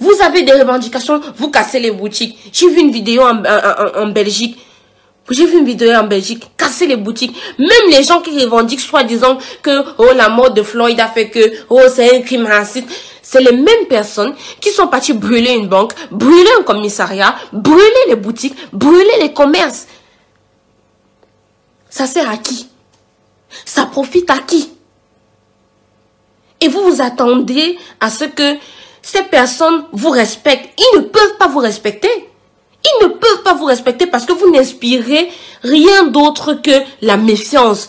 [0.00, 2.36] Vous avez des revendications, vous cassez les boutiques.
[2.52, 4.58] J'ai vu une vidéo en, Belgique.
[5.30, 7.36] J'ai vu une vidéo en Belgique, casser les boutiques.
[7.60, 11.52] Même les gens qui revendiquent soi-disant que oh, la mort de Floyd a fait que
[11.70, 12.88] oh, c'est un crime raciste.
[13.22, 18.16] C'est les mêmes personnes qui sont parties brûler une banque, brûler un commissariat, brûler les
[18.16, 19.86] boutiques, brûler les commerces.
[21.96, 22.68] Ça sert à qui?
[23.64, 24.70] Ça profite à qui?
[26.60, 28.58] Et vous vous attendez à ce que
[29.00, 30.78] ces personnes vous respectent.
[30.78, 32.10] Ils ne peuvent pas vous respecter.
[32.84, 35.30] Ils ne peuvent pas vous respecter parce que vous n'inspirez
[35.62, 37.88] rien d'autre que la méfiance.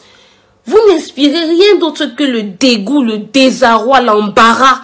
[0.66, 4.84] Vous n'inspirez rien d'autre que le dégoût, le désarroi, l'embarras.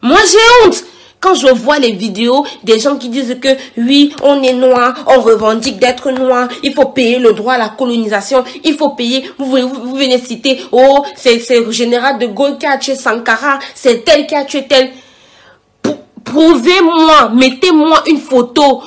[0.00, 0.84] Moi j'ai honte
[1.22, 5.20] quand je vois les vidéos des gens qui disent que oui, on est noir, on
[5.20, 9.56] revendique d'être noir, il faut payer le droit à la colonisation, il faut payer, vous,
[9.68, 14.26] vous, venez citer, oh, c'est le général de Gaulle qui a tué Sankara, c'est tel
[14.26, 14.90] qui a tué tel.
[16.24, 18.82] Prouvez-moi, mettez-moi une photo,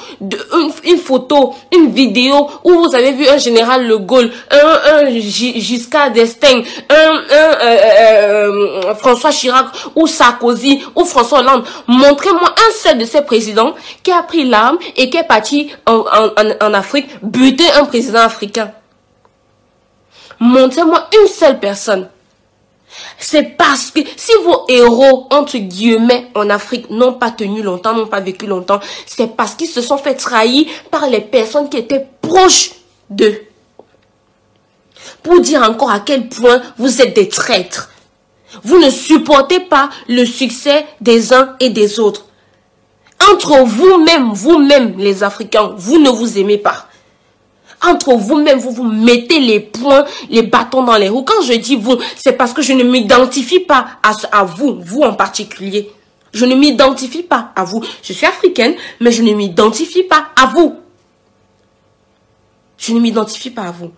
[0.84, 6.12] une, photo, une vidéo où vous avez vu un général Le Gaulle, un, un Giscard
[6.12, 8.52] d'Estaing, un, un euh,
[8.92, 11.66] euh, François Chirac ou Sarkozy ou François Hollande.
[11.88, 16.06] Montrez-moi un seul de ces présidents qui a pris l'arme et qui est parti en,
[16.06, 18.72] en, en Afrique buter un président africain.
[20.40, 22.08] Montrez-moi une seule personne.
[23.18, 28.08] C'est parce que si vos héros, entre guillemets, en Afrique n'ont pas tenu longtemps, n'ont
[28.08, 32.08] pas vécu longtemps, c'est parce qu'ils se sont fait trahir par les personnes qui étaient
[32.22, 32.72] proches
[33.10, 33.42] d'eux.
[35.24, 37.90] Pour dire encore à quel point vous êtes des traîtres.
[38.64, 42.26] Vous ne supportez pas le succès des uns et des autres.
[43.32, 46.88] Entre vous-même, vous-même les Africains, vous ne vous aimez pas
[47.82, 51.24] entre vous-même, vous vous mettez les points, les bâtons dans les roues.
[51.24, 55.02] Quand je dis vous, c'est parce que je ne m'identifie pas à, à vous, vous
[55.02, 55.92] en particulier.
[56.34, 57.84] Je ne m'identifie pas à vous.
[58.04, 60.76] Je suis africaine, mais je ne m'identifie pas à vous.
[62.78, 63.92] Je ne m'identifie pas à vous.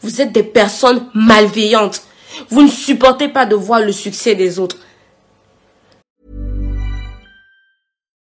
[0.00, 2.02] Vous êtes des personnes malveillantes.
[2.50, 4.76] Vous ne supportez pas de voir le succès des autres.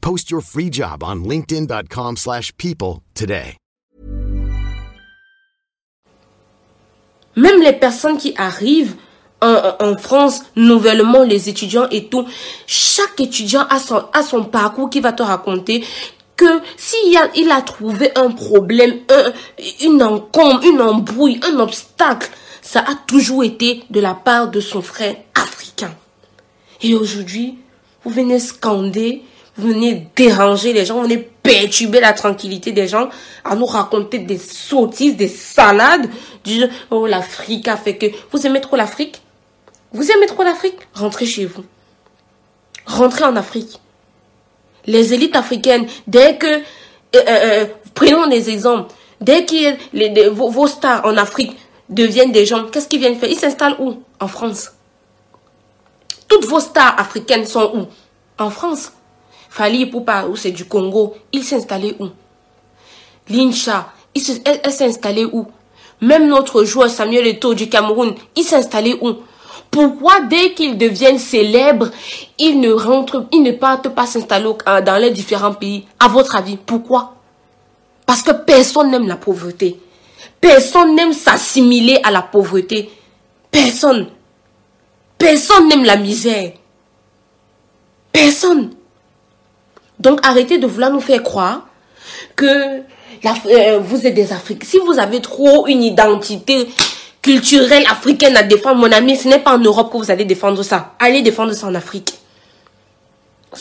[0.00, 3.56] Post your free job on linkedin.com/people today.
[7.36, 8.96] Même les personnes qui arrivent
[9.40, 12.26] en, France, nouvellement les étudiants et tout,
[12.66, 15.84] chaque étudiant a son, parcours qui va te raconter
[16.34, 17.16] que s'il
[17.52, 18.98] a, trouvé un problème,
[19.80, 22.30] une encombre, une embrouille, un obstacle
[22.68, 25.94] ça a toujours été de la part de son frère africain.
[26.82, 27.56] Et aujourd'hui,
[28.04, 29.22] vous venez scander,
[29.58, 33.08] venez déranger les gens, vous venez perturber la tranquillité des gens,
[33.44, 36.08] à nous raconter des sottises, des salades,
[36.44, 38.06] du oh l'Afrique a fait que...
[38.30, 39.20] Vous aimez trop l'Afrique?
[39.92, 40.76] Vous aimez trop l'Afrique?
[40.94, 41.64] Rentrez chez vous.
[42.86, 43.80] Rentrez en Afrique.
[44.86, 46.46] Les élites africaines, dès que...
[46.46, 46.60] Euh,
[47.16, 48.92] euh, euh, prenons des exemples.
[49.20, 51.56] Dès que vos, vos stars en Afrique
[51.88, 53.30] deviennent des gens, qu'est-ce qu'ils viennent faire?
[53.30, 54.02] Ils s'installent où?
[54.20, 54.72] En France.
[56.28, 57.86] Toutes vos stars africaines sont où?
[58.42, 58.92] En France.
[59.58, 62.06] Fali Poupa, où c'est du Congo, il s'est installé où?
[63.28, 65.46] Lincha, elle, s'est installée où?
[66.00, 69.14] Même notre joueur Samuel Eto'o du Cameroun, il s'est installé où?
[69.68, 71.88] Pourquoi dès qu'ils deviennent célèbres,
[72.38, 74.48] ils ne rentrent, ils ne partent pas s'installer
[74.86, 75.86] dans les différents pays?
[75.98, 77.16] À votre avis, pourquoi?
[78.06, 79.80] Parce que personne n'aime la pauvreté.
[80.40, 82.92] Personne n'aime s'assimiler à la pauvreté.
[83.50, 84.06] Personne.
[85.18, 86.52] Personne n'aime la misère.
[88.12, 88.70] Personne.
[90.00, 91.66] Donc arrêtez de vouloir nous faire croire
[92.36, 92.82] que
[93.46, 94.66] euh, vous êtes des Africains.
[94.66, 96.68] Si vous avez trop une identité
[97.20, 100.62] culturelle africaine à défendre, mon ami, ce n'est pas en Europe que vous allez défendre
[100.62, 100.94] ça.
[100.98, 102.14] Allez défendre ça en Afrique.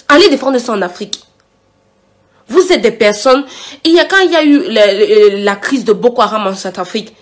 [0.07, 1.21] Allez défendre ça en Afrique.
[2.47, 3.45] Vous êtes des personnes.
[3.83, 7.13] Il y a quand il y a eu la, crise de Boko Haram en Centrafrique,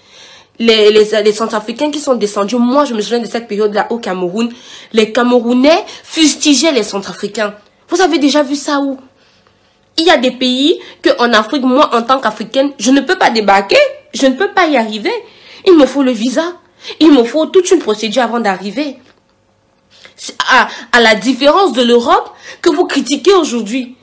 [0.60, 3.98] les, les, les Centrafricains qui sont descendus, moi je me souviens de cette période-là au
[3.98, 4.50] Cameroun,
[4.94, 7.56] les Camerounais fustigeaient les Centrafricains.
[7.90, 8.98] Vous avez déjà vu ça où?
[9.98, 13.18] Il y a des pays que en Afrique, moi en tant qu'Africaine, je ne peux
[13.18, 13.78] pas débarquer,
[14.14, 15.14] je ne peux pas y arriver.
[15.66, 16.54] Il me faut le visa,
[17.00, 18.98] il me faut toute une procédure avant d'arriver.
[20.50, 23.96] À, à la différence de l'Europe que vous critiquez aujourd'hui.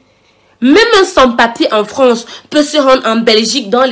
[0.61, 3.89] Même un sans-papier en France peut se rendre en Belgique dans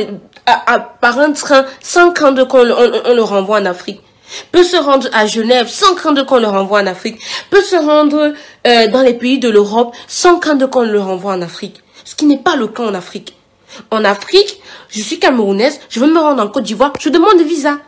[1.00, 4.00] par un train sans craindre qu'on on le renvoie en Afrique
[4.52, 8.32] peut se rendre à Genève sans craindre qu'on le renvoie en Afrique, peut se rendre
[8.66, 11.82] euh, dans les pays de l'Europe sans craindre qu'on le renvoie en Afrique.
[12.04, 13.36] Ce qui n'est pas le cas en Afrique.
[13.90, 17.44] En Afrique, je suis camerounaise, je veux me rendre en Côte d'Ivoire, je demande de
[17.44, 17.78] visa.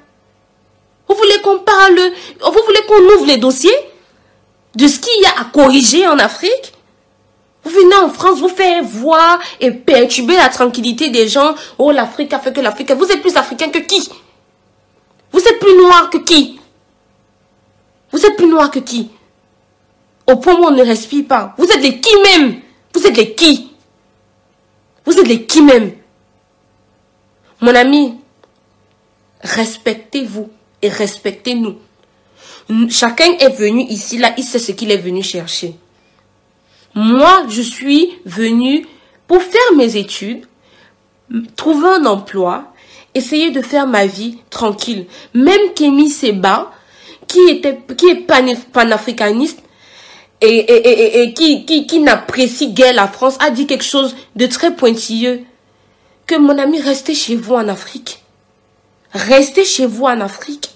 [1.09, 1.99] Vous voulez qu'on parle,
[2.41, 3.77] vous voulez qu'on ouvre les dossiers
[4.75, 6.73] de ce qu'il y a à corriger en Afrique?
[7.65, 11.55] Vous venez en France, vous faites voir et perturber la tranquillité des gens.
[11.79, 12.91] Oh, l'Afrique a fait que l'Afrique.
[12.93, 14.09] Vous êtes plus africain que qui?
[15.33, 16.61] Vous êtes plus noir que qui?
[18.11, 19.11] Vous êtes plus noir que qui?
[20.27, 21.55] Au point où on ne respire pas.
[21.59, 22.61] Vous êtes les qui même?
[22.95, 23.73] Vous êtes les qui?
[25.05, 25.93] Vous êtes les qui même?
[27.61, 28.15] Mon ami,
[29.41, 30.51] respectez-vous
[30.83, 31.79] et respectez-nous.
[32.89, 35.77] Chacun est venu ici, là, il sait ce qu'il est venu chercher.
[36.95, 38.87] Moi, je suis venu
[39.27, 40.47] pour faire mes études,
[41.57, 42.72] trouver un emploi,
[43.15, 45.07] essayer de faire ma vie tranquille.
[45.35, 46.73] Même Kémy Seba,
[47.29, 48.27] qui était, qui est
[48.73, 49.61] panafricaniste,
[50.41, 54.17] et, et, et, et, qui, qui, qui n'apprécie guère la France, a dit quelque chose
[54.35, 55.43] de très pointilleux.
[56.27, 58.23] Que mon ami, restez chez vous en Afrique.
[59.13, 60.71] Restez chez vous en Afrique.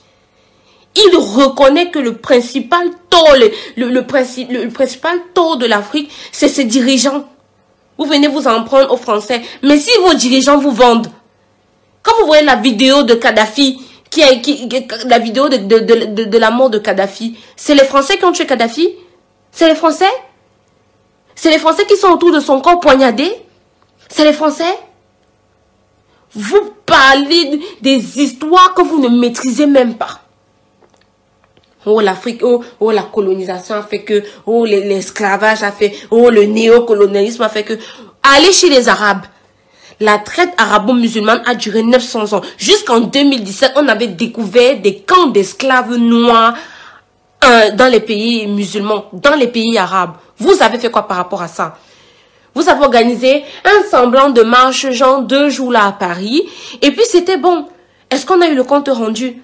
[0.95, 6.49] Il reconnaît que le principal tort, le, le, le, le principal tort de l'Afrique, c'est
[6.49, 7.29] ses dirigeants.
[7.99, 9.43] Vous venez vous en prendre aux Français.
[9.63, 11.09] Mais si vos dirigeants vous vendent,
[12.07, 14.23] quand vous voyez la vidéo de Kadhafi, qui
[15.07, 18.95] la vidéo de, la mort de Kadhafi, c'est les Français qui ont tué Kadhafi?
[19.51, 20.09] C'est les Français?
[21.35, 23.31] C'est les Français qui sont autour de son corps poignardé
[24.09, 24.79] C'est les Français?
[26.33, 30.21] Vous parlez des histoires que vous ne maîtrisez même pas.
[31.87, 36.45] Oh, l'Afrique, oh, oh, la colonisation a fait que, oh, l'esclavage a fait, oh, le
[36.45, 37.75] néocolonialisme a fait que,
[38.23, 39.27] allez chez les Arabes.
[40.01, 42.43] La traite arabo-musulmane a duré 900 ans.
[42.59, 46.55] Jusqu'en 2017, on avait découvert des camps d'esclaves noirs
[47.45, 50.15] euh, dans les pays musulmans, dans les pays arabes.
[50.39, 51.79] Vous avez fait quoi par rapport à ça?
[52.55, 56.43] Vous avez organisé un semblant de marche, genre deux jours là à Paris,
[56.83, 57.67] et puis c'était bon.
[58.11, 59.43] Est-ce qu'on a eu le compte rendu?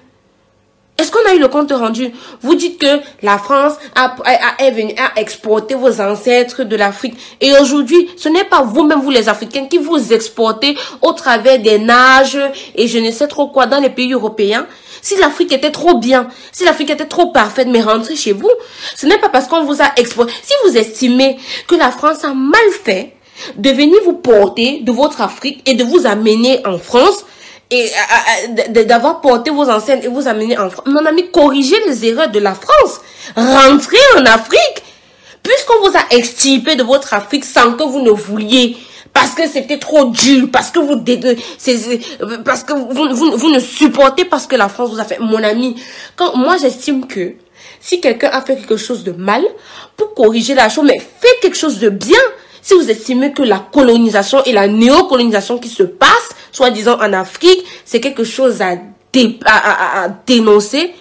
[1.02, 2.12] Est-ce qu'on a eu le compte rendu?
[2.42, 7.14] Vous dites que la France a, à exporter vos ancêtres de l'Afrique.
[7.40, 11.78] Et aujourd'hui, ce n'est pas vous-même, vous les Africains, qui vous exportez au travers des
[11.80, 12.38] nages
[12.76, 14.66] et je ne sais trop quoi dans les pays européens.
[15.00, 18.50] Si l'Afrique était trop bien, si l'Afrique était trop parfaite, mais rentrez chez vous,
[18.94, 20.32] ce n'est pas parce qu'on vous a exporté.
[20.40, 21.36] Si vous estimez
[21.66, 23.14] que la France a mal fait
[23.56, 27.24] de venir vous porter de votre Afrique et de vous amener en France,
[27.72, 30.86] et d'avoir porté vos ancêtres et vous amener en France.
[30.86, 33.00] Mon ami, corrigez les erreurs de la France.
[33.34, 34.82] Rentrez en Afrique.
[35.42, 38.76] Puisqu'on vous a extirpé de votre Afrique sans que vous ne vouliez.
[39.12, 41.02] parce que c'était trop dur, parce que vous
[42.44, 45.18] parce que vous, vous, ne supportez pas ce que la France vous a fait.
[45.18, 45.76] Mon ami,
[46.16, 47.34] quand moi j'estime que
[47.80, 49.42] si quelqu'un a fait quelque chose de mal,
[49.96, 52.20] pour corriger la chose, mais faites quelque chose de bien.
[52.62, 57.64] Si vous estimez que la colonisation et la néocolonisation qui se passe, soi-disant en Afrique,
[57.84, 58.76] c'est quelque chose à,
[60.26, 60.94] dénoncer,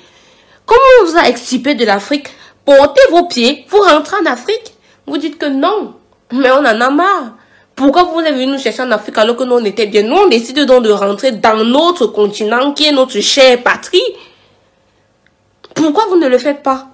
[0.65, 2.27] comment on vous a extirpé de l'Afrique?
[2.65, 4.73] Portez vos pieds, vous rentrez en Afrique.
[5.05, 5.95] Vous dites que non,
[6.31, 7.35] mais on en a marre.
[7.75, 10.03] Pourquoi vous êtes venu nous chercher en Afrique alors que nous on était bien?
[10.03, 14.03] Nous on décide donc de rentrer dans notre continent qui est notre chère patrie.
[15.73, 16.89] Pourquoi vous ne le faites pas?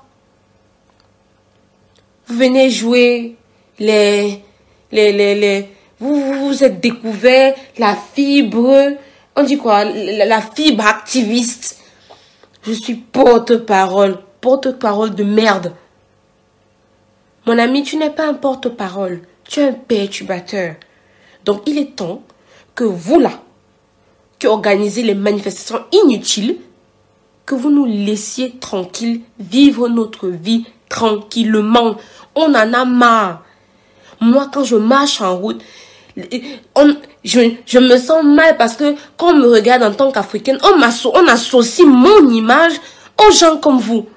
[2.28, 3.36] Vous venez jouer
[3.80, 4.43] les,
[4.91, 8.94] les vous vous êtes découvert la fibre,
[9.36, 11.80] on dit quoi, la fibre activiste.
[12.64, 15.74] Je suis porte-parole, porte-parole de merde.
[17.46, 20.76] Mon ami, tu n'es pas un porte-parole, tu es un perturbateur.
[21.46, 22.22] Donc il est temps
[22.76, 23.32] que vous là,
[24.38, 26.58] qui organisez les manifestations inutiles,
[27.46, 31.96] que vous nous laissiez tranquilles vivre notre vie tranquillement.
[32.36, 33.44] On en a marre.
[34.20, 35.64] Moi, quand je marche en route,
[37.23, 40.82] je, me sens mal parce que quand on me regarde en tant qu'Africaine, on,
[41.27, 42.73] associe mon image
[43.25, 44.08] aux gens comme vous.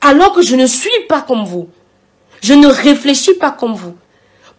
[0.00, 1.68] Alors que je ne suis pas comme vous.
[2.42, 3.94] Je ne réfléchis pas comme vous.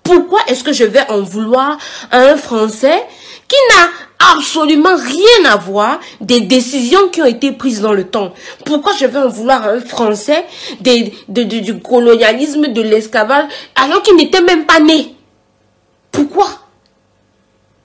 [0.03, 1.77] Pourquoi est-ce que je vais en vouloir
[2.11, 3.03] à un Français
[3.47, 8.33] qui n'a absolument rien à voir des décisions qui ont été prises dans le temps?
[8.65, 10.45] Pourquoi je vais en vouloir à un Français
[10.79, 15.14] du colonialisme, de l'esclavage, alors qu'il n'était même pas né?
[16.15, 16.47] Pourquoi?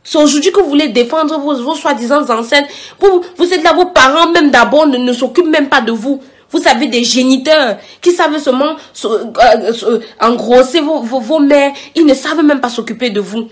[0.02, 2.68] C'est aujourd'hui que vous voulez défendre vos, soi-disant ancêtres.
[2.98, 6.20] Vous, êtes là, vos parents même d'abord ne, s'occupent même pas de vous.
[6.50, 11.72] Vous savez, des géniteurs qui savent seulement euh, engrosser vos, vos, mères.
[11.94, 13.48] Ils ne savent même pas s'occuper de vous.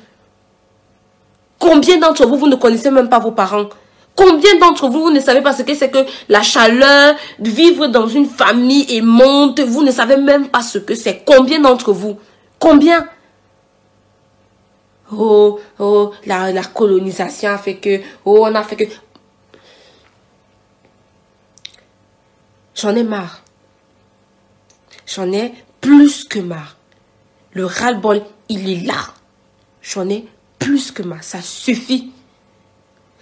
[1.59, 3.69] Combien d'entre vous, vous ne connaissez même pas vos parents?
[4.17, 8.09] Combien d'entre vous, vous ne savez pas ce que c'est que la chaleur, vivre dans
[8.09, 11.23] une famille aimante, vous ne savez même pas ce que c'est.
[11.25, 12.17] Combien d'entre vous?
[12.59, 13.07] Combien?
[15.11, 18.85] Oh, oh, la, la colonisation a fait que, oh, on a fait que,
[22.81, 23.43] J'en ai marre.
[25.05, 26.77] J'en ai plus que marre.
[27.53, 29.15] Le ras-le-bol, il est là.
[29.83, 30.29] J'en ai
[30.61, 31.25] plus que marre.
[31.25, 32.13] Ça suffit.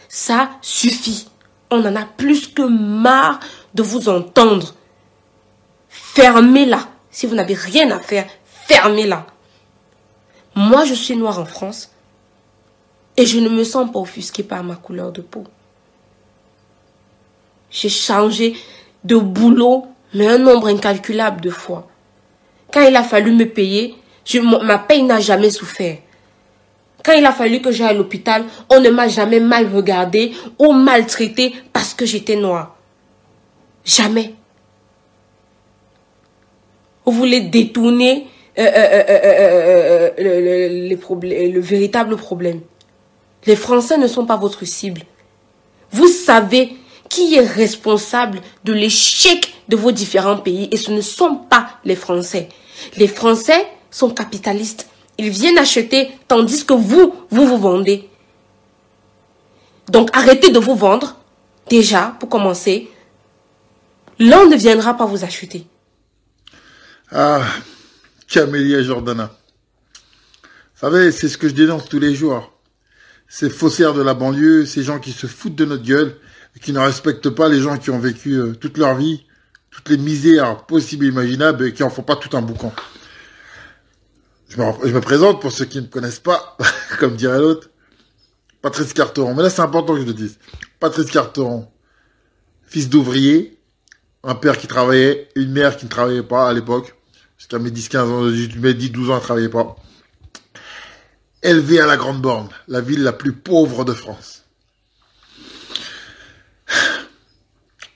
[0.09, 1.29] Ça suffit.
[1.70, 3.40] On en a plus que marre
[3.72, 4.75] de vous entendre.
[5.88, 6.88] Fermez-la.
[7.11, 9.27] Si vous n'avez rien à faire, fermez-la.
[10.57, 11.90] Moi, je suis noire en France
[13.19, 15.45] et je ne me sens pas offusquée par ma couleur de peau.
[17.71, 18.57] J'ai changé
[19.05, 21.87] de boulot, mais un nombre incalculable de fois.
[22.73, 23.97] Quand il a fallu me payer,
[24.62, 25.99] ma paye n'a jamais souffert.
[27.05, 30.73] Quand il a fallu que j'aille à l'hôpital, on ne m'a jamais mal regardé ou
[30.73, 32.77] maltraité parce que j'étais noire.
[33.85, 34.35] Jamais.
[37.05, 38.27] Vous voulez détourner
[38.59, 40.90] euh, euh,
[41.53, 42.61] le véritable problème.
[43.47, 45.03] Les Français ne sont pas votre cible.
[45.92, 46.77] Vous savez
[47.09, 51.97] qui est responsable de l'échec de vos différents pays et ce ne sont pas les
[51.97, 52.49] Français.
[52.97, 54.88] Les Français sont capitalistes.
[55.19, 58.09] Ils viennent acheter tandis que vous, vous vous vendez.
[59.88, 61.16] Donc arrêtez de vous vendre.
[61.69, 62.90] Déjà, pour commencer,
[64.19, 65.66] l'un ne viendra pas vous acheter.
[67.12, 67.40] Ah,
[68.29, 69.37] Camélia Jordana.
[70.75, 72.53] Vous savez, c'est ce que je dénonce tous les jours.
[73.29, 76.17] Ces faussaires de la banlieue, ces gens qui se foutent de notre gueule
[76.61, 79.27] qui ne respectent pas les gens qui ont vécu euh, toute leur vie,
[79.71, 82.73] toutes les misères possibles et imaginables et qui en font pas tout un boucan.
[84.49, 86.57] Je me, présente pour ceux qui ne me connaissent pas,
[86.99, 87.69] comme dirait l'autre.
[88.62, 89.35] Patrice Carteron.
[89.35, 90.39] Mais là, c'est important que je le dise.
[90.81, 91.69] Patrice Carteron,
[92.62, 93.59] fils d'ouvrier,
[94.25, 96.96] un père qui travaillait, une mère qui ne travaillait pas à l'époque.
[97.38, 99.77] Jusqu'à mes 10, 15 ans, mes 10, 12 ans, elle ne travaillait pas.
[101.42, 104.44] Élevé à la Grande Borne, la ville la plus pauvre de France.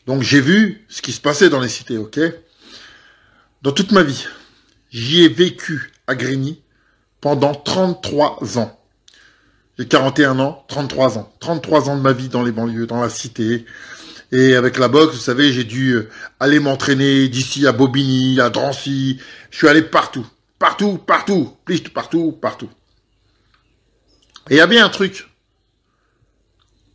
[0.07, 2.21] Donc j'ai vu ce qui se passait dans les cités, ok?
[3.63, 4.27] Dans toute ma vie,
[4.91, 6.63] j'y ai vécu à Grigny
[7.21, 8.79] pendant 33 ans.
[9.79, 11.33] J'ai 41 ans, 33 ans.
[11.41, 13.65] 33 ans de ma vie dans les banlieues, dans la cité.
[14.33, 16.09] Et avec la boxe, vous savez, j'ai dû euh,
[16.39, 19.21] aller m'entraîner d'ici à Bobigny, à Drancy.
[19.51, 20.27] Je suis allé partout.
[20.59, 21.57] Partout, partout.
[21.93, 22.71] partout, partout.
[24.49, 25.29] Et il y a bien un truc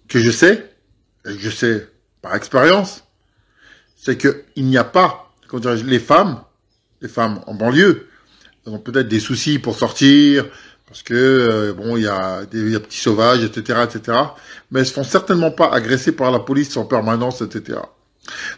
[0.07, 0.75] que je sais,
[1.25, 1.89] et que je sais
[2.21, 3.03] par expérience,
[3.95, 6.43] c'est qu'il n'y a pas, dirais les femmes,
[7.01, 8.07] les femmes en banlieue,
[8.65, 10.45] elles ont peut-être des soucis pour sortir,
[10.88, 14.17] Parce que, euh, bon, il y a des, petits sauvages, etc., etc.
[14.71, 17.79] Mais elles se font certainement pas agresser par la police en permanence, etc.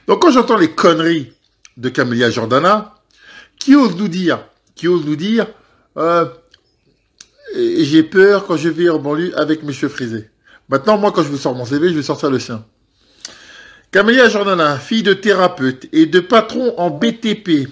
[0.08, 1.34] Donc quand j'entends les conneries
[1.78, 2.96] de Camélia Jordana,
[3.58, 5.48] qui ose nous dire, qui ose nous dire,
[5.98, 6.26] euh,
[7.56, 10.30] j'ai peur quand je vais en banlieue avec mes cheveux frisés.
[10.70, 12.66] Maintenant, moi, quand je vous sors mon CV, je vais sortir le sien.
[13.92, 17.70] Camélia Jordana, fille de thérapeute et de patron en BTP,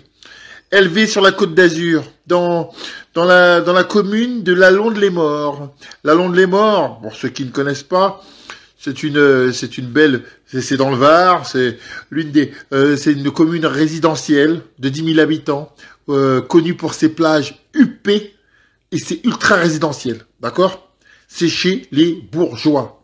[0.76, 2.72] élevée sur la côte d'Azur, dans,
[3.16, 5.74] la, commune de La Londe-les-Morts.
[6.04, 8.22] La Londe-les-Morts, pour ceux qui ne connaissent pas,
[8.78, 11.80] c'est une, belle, c'est dans le Var, c'est
[12.12, 15.74] l'une des, euh, c'est une commune résidentielle de 10 000 habitants,
[16.10, 18.36] euh, connue pour ses plages huppées,
[18.92, 20.92] et c'est ultra résidentiel, d'accord?
[21.28, 23.04] C'est chez les bourgeois.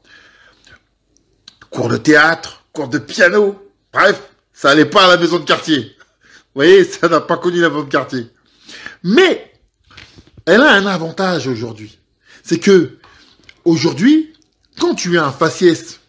[1.71, 4.21] Cours de théâtre, cours de piano, bref,
[4.53, 5.95] ça allait pas à la maison de quartier.
[6.53, 8.27] Vous voyez, ça n'a pas connu la maison de quartier.
[9.03, 9.51] Mais,
[10.45, 11.99] elle a un avantage aujourd'hui.
[12.43, 12.97] C'est que,
[13.65, 14.33] aujourd'hui,
[14.79, 15.99] quand tu es un faciès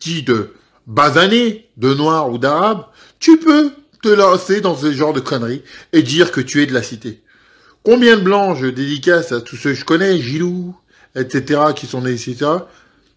[0.00, 0.54] dit de
[0.86, 2.86] basané, de noir ou d'arabe,
[3.20, 3.72] tu peux
[4.02, 7.22] te lancer dans ce genre de conneries et dire que tu es de la cité.
[7.84, 10.74] Combien de blancs je dédicace à tous ceux que je connais, Gilou,
[11.14, 12.36] etc., qui sont nés ici,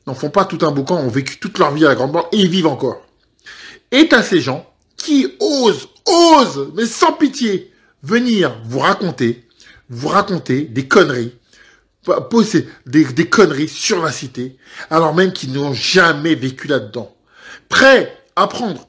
[0.06, 2.28] n'en font pas tout un boucan, ont vécu toute leur vie à la grande banque
[2.32, 3.02] et ils vivent encore.
[3.92, 7.72] Et à ces gens qui osent, osent, mais sans pitié,
[8.04, 9.48] venir vous raconter,
[9.90, 11.36] vous raconter des conneries,
[12.30, 14.58] poser des, conneries sur la cité,
[14.90, 17.16] alors même qu'ils n'ont jamais vécu là-dedans.
[17.70, 18.88] Prêts à prendre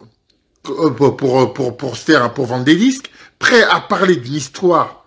[0.69, 4.35] euh, pour, pour, pour, pour se faire, pour vendre des disques, prêts à parler d'une
[4.35, 5.07] histoire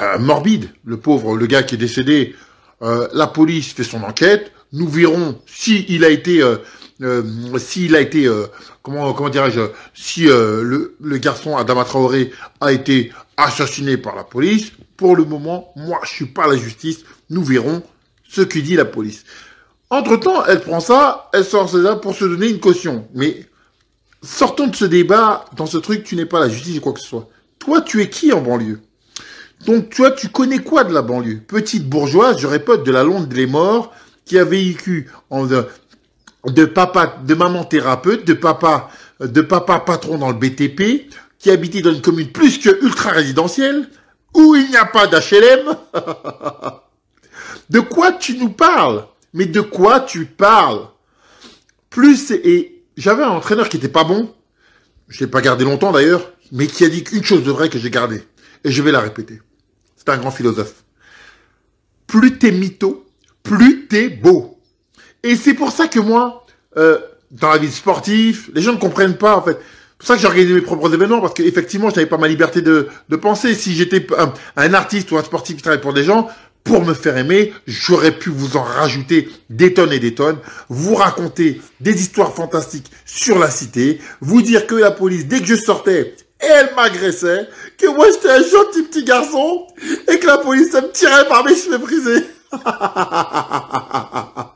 [0.00, 0.70] euh, morbide.
[0.84, 2.34] Le pauvre, le gars qui est décédé,
[2.82, 4.52] euh, la police fait son enquête.
[4.74, 6.56] Nous verrons si il a été, euh,
[7.00, 7.22] euh,
[7.94, 8.46] a été, euh,
[8.82, 9.60] comment, comment dirais-je,
[9.94, 14.72] si le, le garçon Adama Traoré a été assassiné par la police.
[14.96, 17.04] Pour le moment, moi, je suis pas la justice.
[17.30, 17.84] Nous verrons
[18.28, 19.24] ce que dit la police.
[19.90, 23.06] Entre-temps, elle prend ça, elle sort ça pour se donner une caution.
[23.14, 23.46] Mais
[24.24, 27.00] sortons de ce débat, dans ce truc, tu n'es pas la justice ou quoi que
[27.00, 27.28] ce soit.
[27.60, 28.80] Toi, tu es qui en banlieue?
[29.66, 31.40] Donc, toi, tu connais quoi de la banlieue?
[31.46, 33.92] Petite bourgeoise, je répète, de la Londe des morts,
[34.24, 41.10] qui a vécu en, de, maman thérapeute, de papa, de papa patron dans le BTP,
[41.38, 43.88] qui habitait dans une commune plus que ultra résidentielle,
[44.34, 45.76] où il n'y a pas d'HLM.
[47.70, 49.06] de quoi tu nous parles?
[49.32, 50.88] Mais de quoi tu parles?
[51.90, 54.34] Plus, et j'avais un entraîneur qui était pas bon,
[55.08, 57.78] je l'ai pas gardé longtemps d'ailleurs, mais qui a dit qu'une chose de vrai que
[57.78, 58.22] j'ai gardée,
[58.64, 59.40] et je vais la répéter.
[59.96, 60.84] C'est un grand philosophe.
[62.06, 63.03] Plus t'es mytho,
[63.44, 64.58] plus t'es beau.
[65.22, 66.44] Et c'est pour ça que moi,
[66.76, 66.98] euh,
[67.30, 69.58] dans la vie sportive, les gens ne comprennent pas en fait.
[69.60, 72.26] C'est pour ça que j'ai organisé mes propres événements parce qu'effectivement, je n'avais pas ma
[72.26, 72.88] liberté de,
[73.22, 73.54] penser.
[73.54, 76.28] Si j'étais un, un, artiste ou un sportif qui travaille pour des gens,
[76.64, 80.38] pour me faire aimer, j'aurais pu vous en rajouter des tonnes et des tonnes,
[80.68, 85.46] vous raconter des histoires fantastiques sur la cité, vous dire que la police, dès que
[85.46, 89.66] je sortais, elle m'agressait, que moi j'étais un gentil petit garçon,
[90.10, 92.24] et que la police, ça me tirait par mes cheveux brisés.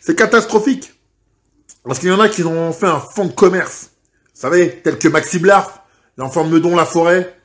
[0.00, 0.94] C'est catastrophique.
[1.84, 3.90] Parce qu'il y en a qui ont fait un fonds de commerce.
[4.34, 5.82] Vous savez, tel que Maxi Blarf,
[6.16, 7.36] l'enfant de Meudon la forêt,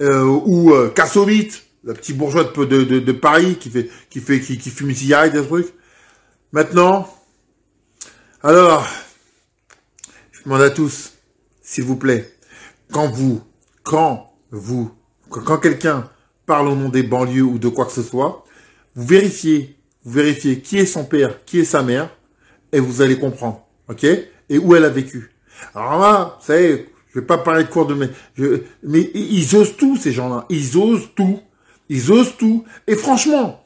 [0.00, 4.90] euh, ou euh, Kassovitz, le petit bourgeois de, Paris qui fait qui fait qui, fume
[4.90, 5.74] une cigarette des trucs.
[6.52, 7.08] Maintenant,
[8.42, 8.86] alors,
[10.30, 11.14] je demande à tous,
[11.62, 12.32] s'il vous plaît,
[12.92, 13.42] quand vous,
[13.82, 14.92] quand vous,
[15.28, 16.08] quand quelqu'un
[16.52, 18.44] parle au nom des banlieues ou de quoi que ce soit,
[18.94, 19.74] vous vérifiez,
[20.04, 22.10] vous vérifiez qui est son père, qui est sa mère,
[22.72, 24.04] et vous allez comprendre, ok?
[24.04, 25.30] Et où elle a vécu.
[25.74, 28.10] Alors là, vous savez, je vais pas parler de cours de mais,
[28.82, 31.40] mais ils osent tout ces gens-là, ils osent tout,
[31.88, 32.66] ils osent tout.
[32.86, 33.64] Et franchement,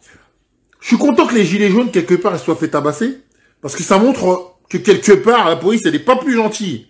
[0.78, 3.18] je suis content que les gilets jaunes quelque part soient fait tabasser,
[3.60, 6.86] parce que ça montre que quelque part la police elle n'est pas plus gentille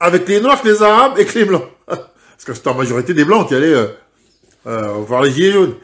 [0.00, 3.24] avec les noirs les arabes et que les blancs, parce que c'est en majorité des
[3.24, 3.86] blancs qui allaient euh,
[4.66, 5.74] euh, voir les gilets jaunes.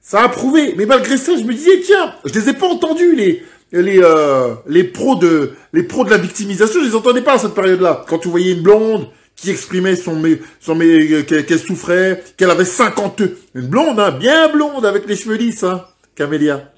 [0.00, 0.74] Ça a prouvé.
[0.76, 4.54] Mais malgré ça, je me disais, tiens, je les ai pas entendus, les, les, euh,
[4.66, 8.04] les pros de, les pros de la victimisation, je les entendais pas à cette période-là.
[8.08, 10.20] Quand tu voyais une blonde qui exprimait son,
[10.60, 13.22] son, qu'elle souffrait, qu'elle avait 50,
[13.54, 16.72] une blonde, hein, bien blonde, avec les cheveux lisses, hein, Camélia,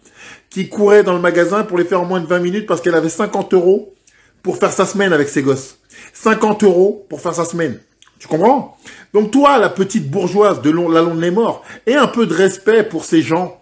[0.51, 2.95] qui courait dans le magasin pour les faire en moins de 20 minutes parce qu'elle
[2.95, 3.95] avait 50 euros
[4.43, 5.79] pour faire sa semaine avec ses gosses.
[6.13, 7.81] 50 euros pour faire sa semaine.
[8.23, 8.79] Tu comprends?
[9.13, 12.85] Donc toi, la petite bourgeoise de la Londe les Morts, aie un peu de respect
[12.85, 13.61] pour ces gens,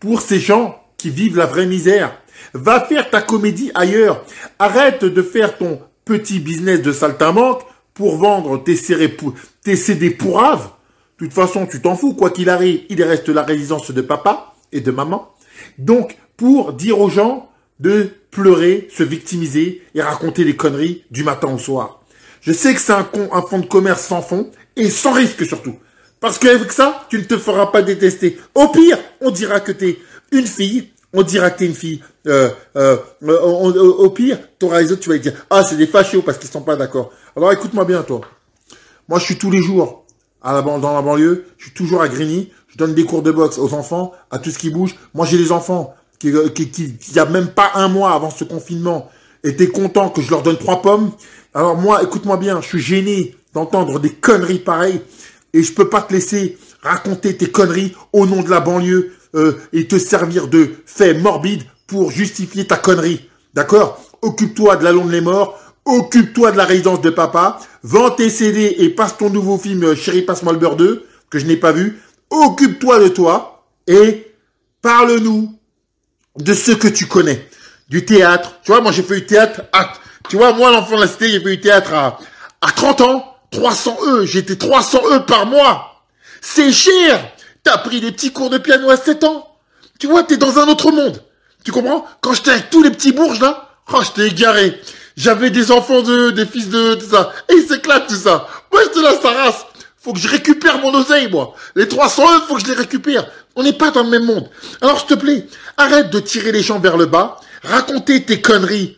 [0.00, 2.12] pour ces gens qui vivent la vraie misère.
[2.52, 4.24] Va faire ta comédie ailleurs.
[4.58, 7.62] Arrête de faire ton petit business de saltimbanque
[7.94, 8.74] pour vendre tes,
[9.62, 10.70] tes CD pourraves.
[11.20, 14.56] De toute façon, tu t'en fous, quoi qu'il arrive, il reste la résidence de papa
[14.72, 15.32] et de maman.
[15.78, 17.48] Donc, pour dire aux gens
[17.78, 21.99] de pleurer, se victimiser et raconter des conneries du matin au soir.
[22.40, 25.76] Je sais que c'est un, un fonds de commerce sans fond et sans risque surtout.
[26.20, 28.38] Parce qu'avec ça, tu ne te feras pas détester.
[28.54, 29.98] Au pire, on dira que t'es
[30.32, 32.02] une fille, on dira que t'es une fille.
[32.26, 36.38] Euh, euh, au pire, t'auras les autres, tu vas dire, ah, c'est des fachos parce
[36.38, 37.10] qu'ils sont pas d'accord.
[37.36, 38.20] Alors écoute-moi bien, toi.
[39.08, 40.04] Moi, je suis tous les jours
[40.42, 43.30] à la, dans la banlieue, je suis toujours à Grigny, je donne des cours de
[43.32, 44.96] boxe aux enfants, à tout ce qui bouge.
[45.14, 48.30] Moi, j'ai des enfants qui, qui, qui, il y a même pas un mois avant
[48.30, 49.10] ce confinement,
[49.42, 51.12] étaient contents que je leur donne trois pommes.
[51.52, 55.00] Alors moi, écoute-moi bien, je suis gêné d'entendre des conneries pareilles
[55.52, 59.58] et je peux pas te laisser raconter tes conneries au nom de la banlieue euh,
[59.72, 63.28] et te servir de faits morbides pour justifier ta connerie.
[63.52, 64.00] D'accord?
[64.22, 68.76] Occupe-toi de la Londe les morts, occupe-toi de la résidence de papa, vends tes CD
[68.78, 71.72] et passe ton nouveau film euh, Chérie passe-moi le beurre 2 que je n'ai pas
[71.72, 72.00] vu.
[72.30, 74.32] Occupe-toi de toi et
[74.82, 75.52] parle-nous
[76.38, 77.44] de ce que tu connais.
[77.88, 78.60] Du théâtre.
[78.62, 79.62] Tu vois, moi j'ai fait du théâtre.
[80.30, 82.18] Tu vois, moi l'enfant de la cité, j'ai fait du théâtre à,
[82.60, 83.36] à 30 ans.
[83.50, 86.04] 300 E, j'étais 300 E par mois.
[86.40, 87.20] C'est cher.
[87.64, 89.48] T'as pris des petits cours de piano à 7 ans.
[89.98, 91.20] Tu vois, t'es dans un autre monde.
[91.64, 92.06] Tu comprends?
[92.20, 94.80] Quand j'étais avec tous les petits bourges là, oh, j'étais égaré.
[95.16, 97.32] J'avais des enfants de, des fils de, tout ça.
[97.48, 98.46] Et ils s'éclatent tout ça.
[98.72, 99.66] Moi, j'étais là, sa race.
[100.00, 101.56] Faut que je récupère mon oseille, moi.
[101.74, 103.26] Les 300 E, faut que je les récupère.
[103.56, 104.48] On n'est pas dans le même monde.
[104.80, 107.40] Alors, s'il te plaît, arrête de tirer les gens vers le bas.
[107.64, 108.96] Raconter tes conneries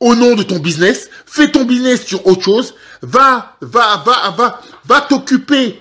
[0.00, 1.08] au nom de ton business.
[1.26, 2.74] Fais ton business sur autre chose.
[3.02, 5.80] Va, va, va, va, va t'occuper.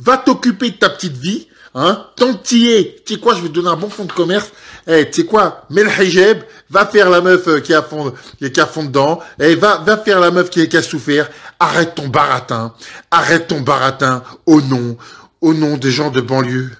[0.00, 1.48] Va t'occuper de ta petite vie.
[1.74, 4.06] Hein, tant que tu es, tu sais quoi, je vais te donner un bon fonds
[4.06, 4.50] de commerce.
[4.86, 8.12] Eh, tu sais quoi, mets le hijab, va faire la meuf euh, qui a fond,
[8.38, 11.28] qui a fond dedans, et eh, va, va faire la meuf qui, qui a souffert.
[11.60, 12.74] Arrête ton baratin,
[13.10, 14.96] arrête ton baratin au nom,
[15.40, 16.70] au nom des gens de banlieue.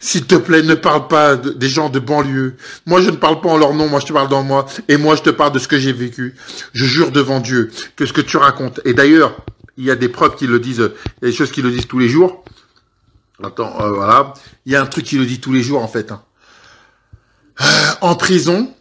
[0.00, 2.56] S'il te plaît, ne parle pas des gens de banlieue.
[2.86, 4.66] Moi, je ne parle pas en leur nom, moi, je te parle dans moi.
[4.88, 6.34] Et moi, je te parle de ce que j'ai vécu.
[6.72, 8.80] Je jure devant Dieu que ce que tu racontes.
[8.84, 9.36] Et d'ailleurs,
[9.76, 10.90] il y a des preuves qui le disent,
[11.22, 12.44] il y a des choses qui le disent tous les jours.
[13.42, 14.34] Attends, euh, voilà.
[14.66, 16.12] Il y a un truc qui le dit tous les jours, en fait.
[16.12, 16.22] Hein.
[17.60, 17.64] Euh,
[18.00, 18.72] en prison,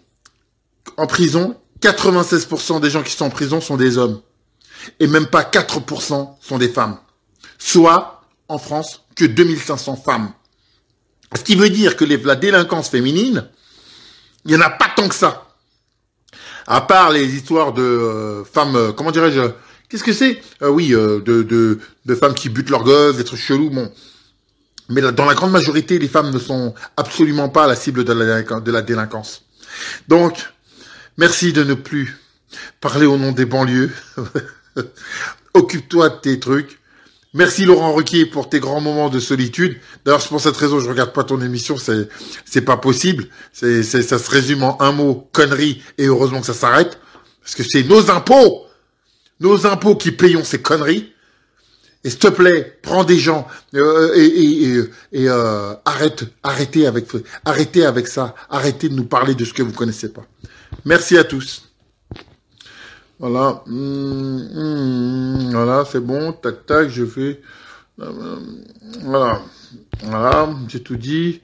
[0.97, 4.21] en prison, 96% des gens qui sont en prison sont des hommes.
[4.99, 6.97] Et même pas 4% sont des femmes.
[7.57, 10.33] Soit, en France, que 2500 femmes.
[11.35, 13.47] Ce qui veut dire que la délinquance féminine,
[14.45, 15.47] il n'y en a pas tant que ça.
[16.67, 19.51] À part les histoires de euh, femmes, euh, comment dirais-je,
[19.89, 21.79] qu'est-ce que c'est euh, Oui, de,
[22.19, 23.91] femmes qui butent leurs gosses, des trucs chelous, bon.
[24.89, 28.81] Mais dans la grande majorité, les femmes ne sont absolument pas la cible de la
[28.81, 29.43] délinquance.
[30.07, 30.53] Donc,
[31.17, 32.17] merci de ne plus
[32.81, 33.91] parler au nom des banlieues.
[35.53, 36.79] Occupe-toi de tes trucs.
[37.35, 39.77] Merci Laurent Ruquier pour tes grands moments de solitude.
[40.05, 42.07] D'ailleurs, c'est pour cette raison je regarde pas ton émission, c'est
[42.45, 43.25] c'est pas possible.
[43.51, 46.99] C'est ça se résume en un mot connerie et heureusement que ça s'arrête
[47.41, 48.65] parce que c'est nos impôts,
[49.39, 51.11] nos impôts qui payons ces conneries.
[52.05, 57.07] Et s'il te plaît, prends des gens euh, et, euh, arrête, arrêtez avec,
[57.45, 60.25] arrêtez avec ça, arrêtez de nous parler de ce que vous connaissez pas.
[60.85, 61.72] Merci à tous.
[63.19, 63.63] Voilà.
[63.67, 66.33] Hum, hum, voilà, c'est bon.
[66.33, 67.41] Tac, tac, je fais.
[67.99, 68.39] Euh,
[69.01, 69.41] voilà.
[70.03, 71.41] Voilà, j'ai tout dit.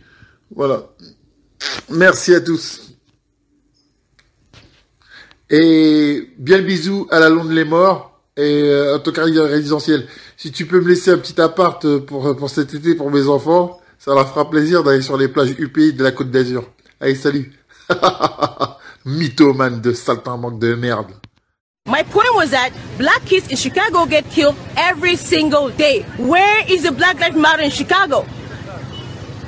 [0.55, 0.89] Voilà.
[1.89, 2.93] Merci à tous.
[5.49, 10.07] Et bien le bisou à la Londe les Morts et euh, à ton carrière résidentielle.
[10.37, 13.79] Si tu peux me laisser un petit appart pour, pour cet été pour mes enfants,
[13.97, 16.69] ça leur fera plaisir d'aller sur les plages UPI de la Côte d'Azur.
[16.99, 17.51] Allez, salut.
[19.05, 19.93] Mythomane de
[20.37, 21.11] manque de merde.
[21.89, 26.03] My point was that black kids in Chicago get killed every single day.
[26.19, 28.21] Where is the Black Lives Matter in Chicago?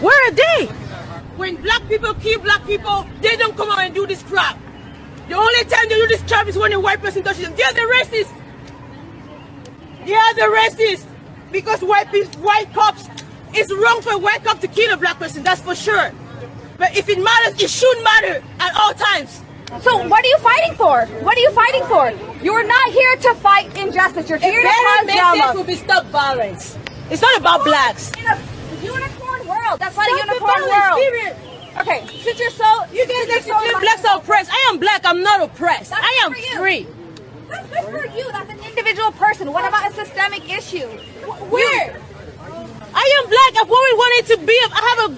[0.02, 0.66] Where are they?
[1.38, 4.58] When black people kill black people, they don't come out and do this crap.
[5.30, 7.54] The only time they do this crap is when a white person touches them.
[7.56, 8.34] They're the racist.
[10.08, 11.06] They are the racist.
[11.52, 13.08] Because white people, white cops,
[13.54, 16.12] it's wrong for a white cop to kill a black person, that's for sure.
[16.80, 19.44] But if it matters, it should matter at all times.
[19.80, 21.05] So what are you fighting for?
[21.24, 22.11] What are you fighting for?
[22.43, 24.30] You're not here to fight injustice.
[24.30, 25.53] You're here to cause drama.
[25.55, 26.78] will be stop violence.
[27.09, 28.11] It's not about blacks.
[28.19, 28.38] In a
[28.84, 29.80] unicorn world.
[29.80, 30.99] That's not stop a unicorn world.
[30.99, 31.36] Period.
[31.80, 34.51] Okay, since you're so you guys are so blacks are oppressed.
[34.51, 35.01] I am black.
[35.05, 35.91] I'm not oppressed.
[35.91, 36.86] That's I am free.
[37.47, 38.30] That's good for you.
[38.32, 39.53] That's an individual person.
[39.53, 40.88] What about a systemic issue?
[41.49, 42.01] Where?
[42.94, 43.52] I am black.
[43.64, 44.56] I've always wanted to be.
[44.72, 45.10] I have a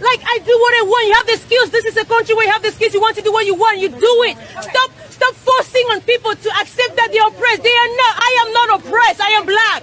[0.00, 1.06] like I do what I want.
[1.08, 1.70] You have the skills.
[1.70, 2.94] This is a country where you have the skills.
[2.94, 3.78] You want to do what you want.
[3.78, 4.36] You do it.
[4.62, 7.62] Stop stop forcing on people to accept that they're oppressed.
[7.62, 8.12] They are not.
[8.18, 9.20] I am not oppressed.
[9.20, 9.80] I am black.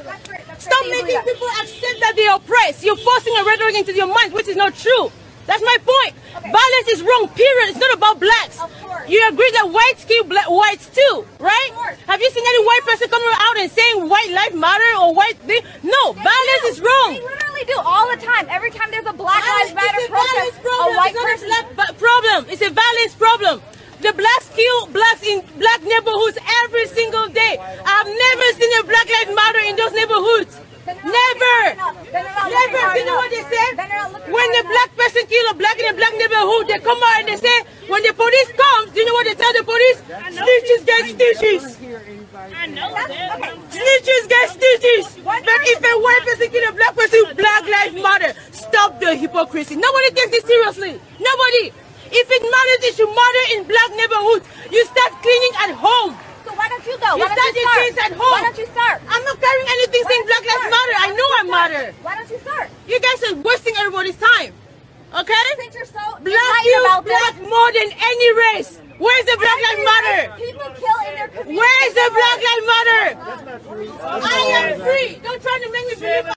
[0.58, 2.84] Stop making people accept that they're oppressed.
[2.84, 5.12] You're forcing a rhetoric into your mind, which is not true.
[5.48, 6.14] That's my point.
[6.36, 6.52] Okay.
[6.52, 7.72] Violence is wrong, period.
[7.72, 8.60] It's not about blacks.
[9.08, 11.72] You agree that whites kill black whites too, right?
[12.06, 15.40] Have you seen any white person coming out and saying white life matter or white
[15.48, 15.64] thing?
[15.82, 16.72] No, they violence do.
[16.76, 17.16] is wrong.
[17.16, 18.46] They literally do all the time.
[18.52, 21.50] Every time there's a Black Lives Matter protest, a white it's person.
[21.56, 22.40] A problem.
[22.52, 23.64] It's a violence problem.
[24.04, 26.38] The blacks kill blacks in black neighborhoods
[26.68, 27.56] every single day.
[27.58, 30.60] I've never seen a Black Lives Matter in those neighborhoods.
[30.88, 31.60] Never.
[32.16, 32.84] Never.
[32.96, 33.68] You know what they say?
[34.32, 37.28] When the black person kill a black in a black neighborhood, they come out and
[37.28, 37.58] they say,
[37.92, 40.00] when the police comes, do you know what they tell the police?
[40.32, 41.78] Snitches get stitches.
[42.56, 43.12] I know that.
[43.68, 45.20] Snitches get stitches.
[45.24, 48.32] But if a white person kill a black person, Black Lives Matter.
[48.52, 49.76] Stop the hypocrisy.
[49.76, 51.02] Nobody takes this seriously.
[51.20, 51.74] Nobody.
[52.10, 54.48] If it matters, it should matter in black neighborhoods.
[54.72, 56.16] You start cleaning at home.
[56.58, 57.14] So why don't you go?
[57.14, 57.86] You why don't you your start?
[57.86, 58.34] things at home.
[58.34, 58.98] Why don't you start?
[59.06, 60.96] I'm not carrying anything saying Black Lives Matter.
[61.06, 61.86] I know I matter.
[62.02, 62.68] Why don't you start?
[62.90, 64.58] You guys are wasting everybody's time.
[65.22, 65.46] Okay?
[65.62, 68.82] Since you're so black you black more than any race.
[68.98, 70.34] Where's the Black Lives Matter?
[70.42, 71.62] People kill in their community.
[71.62, 73.06] Where's the Black Lives Matter?
[74.26, 75.22] I am free.
[75.22, 76.37] Don't try to make me believe.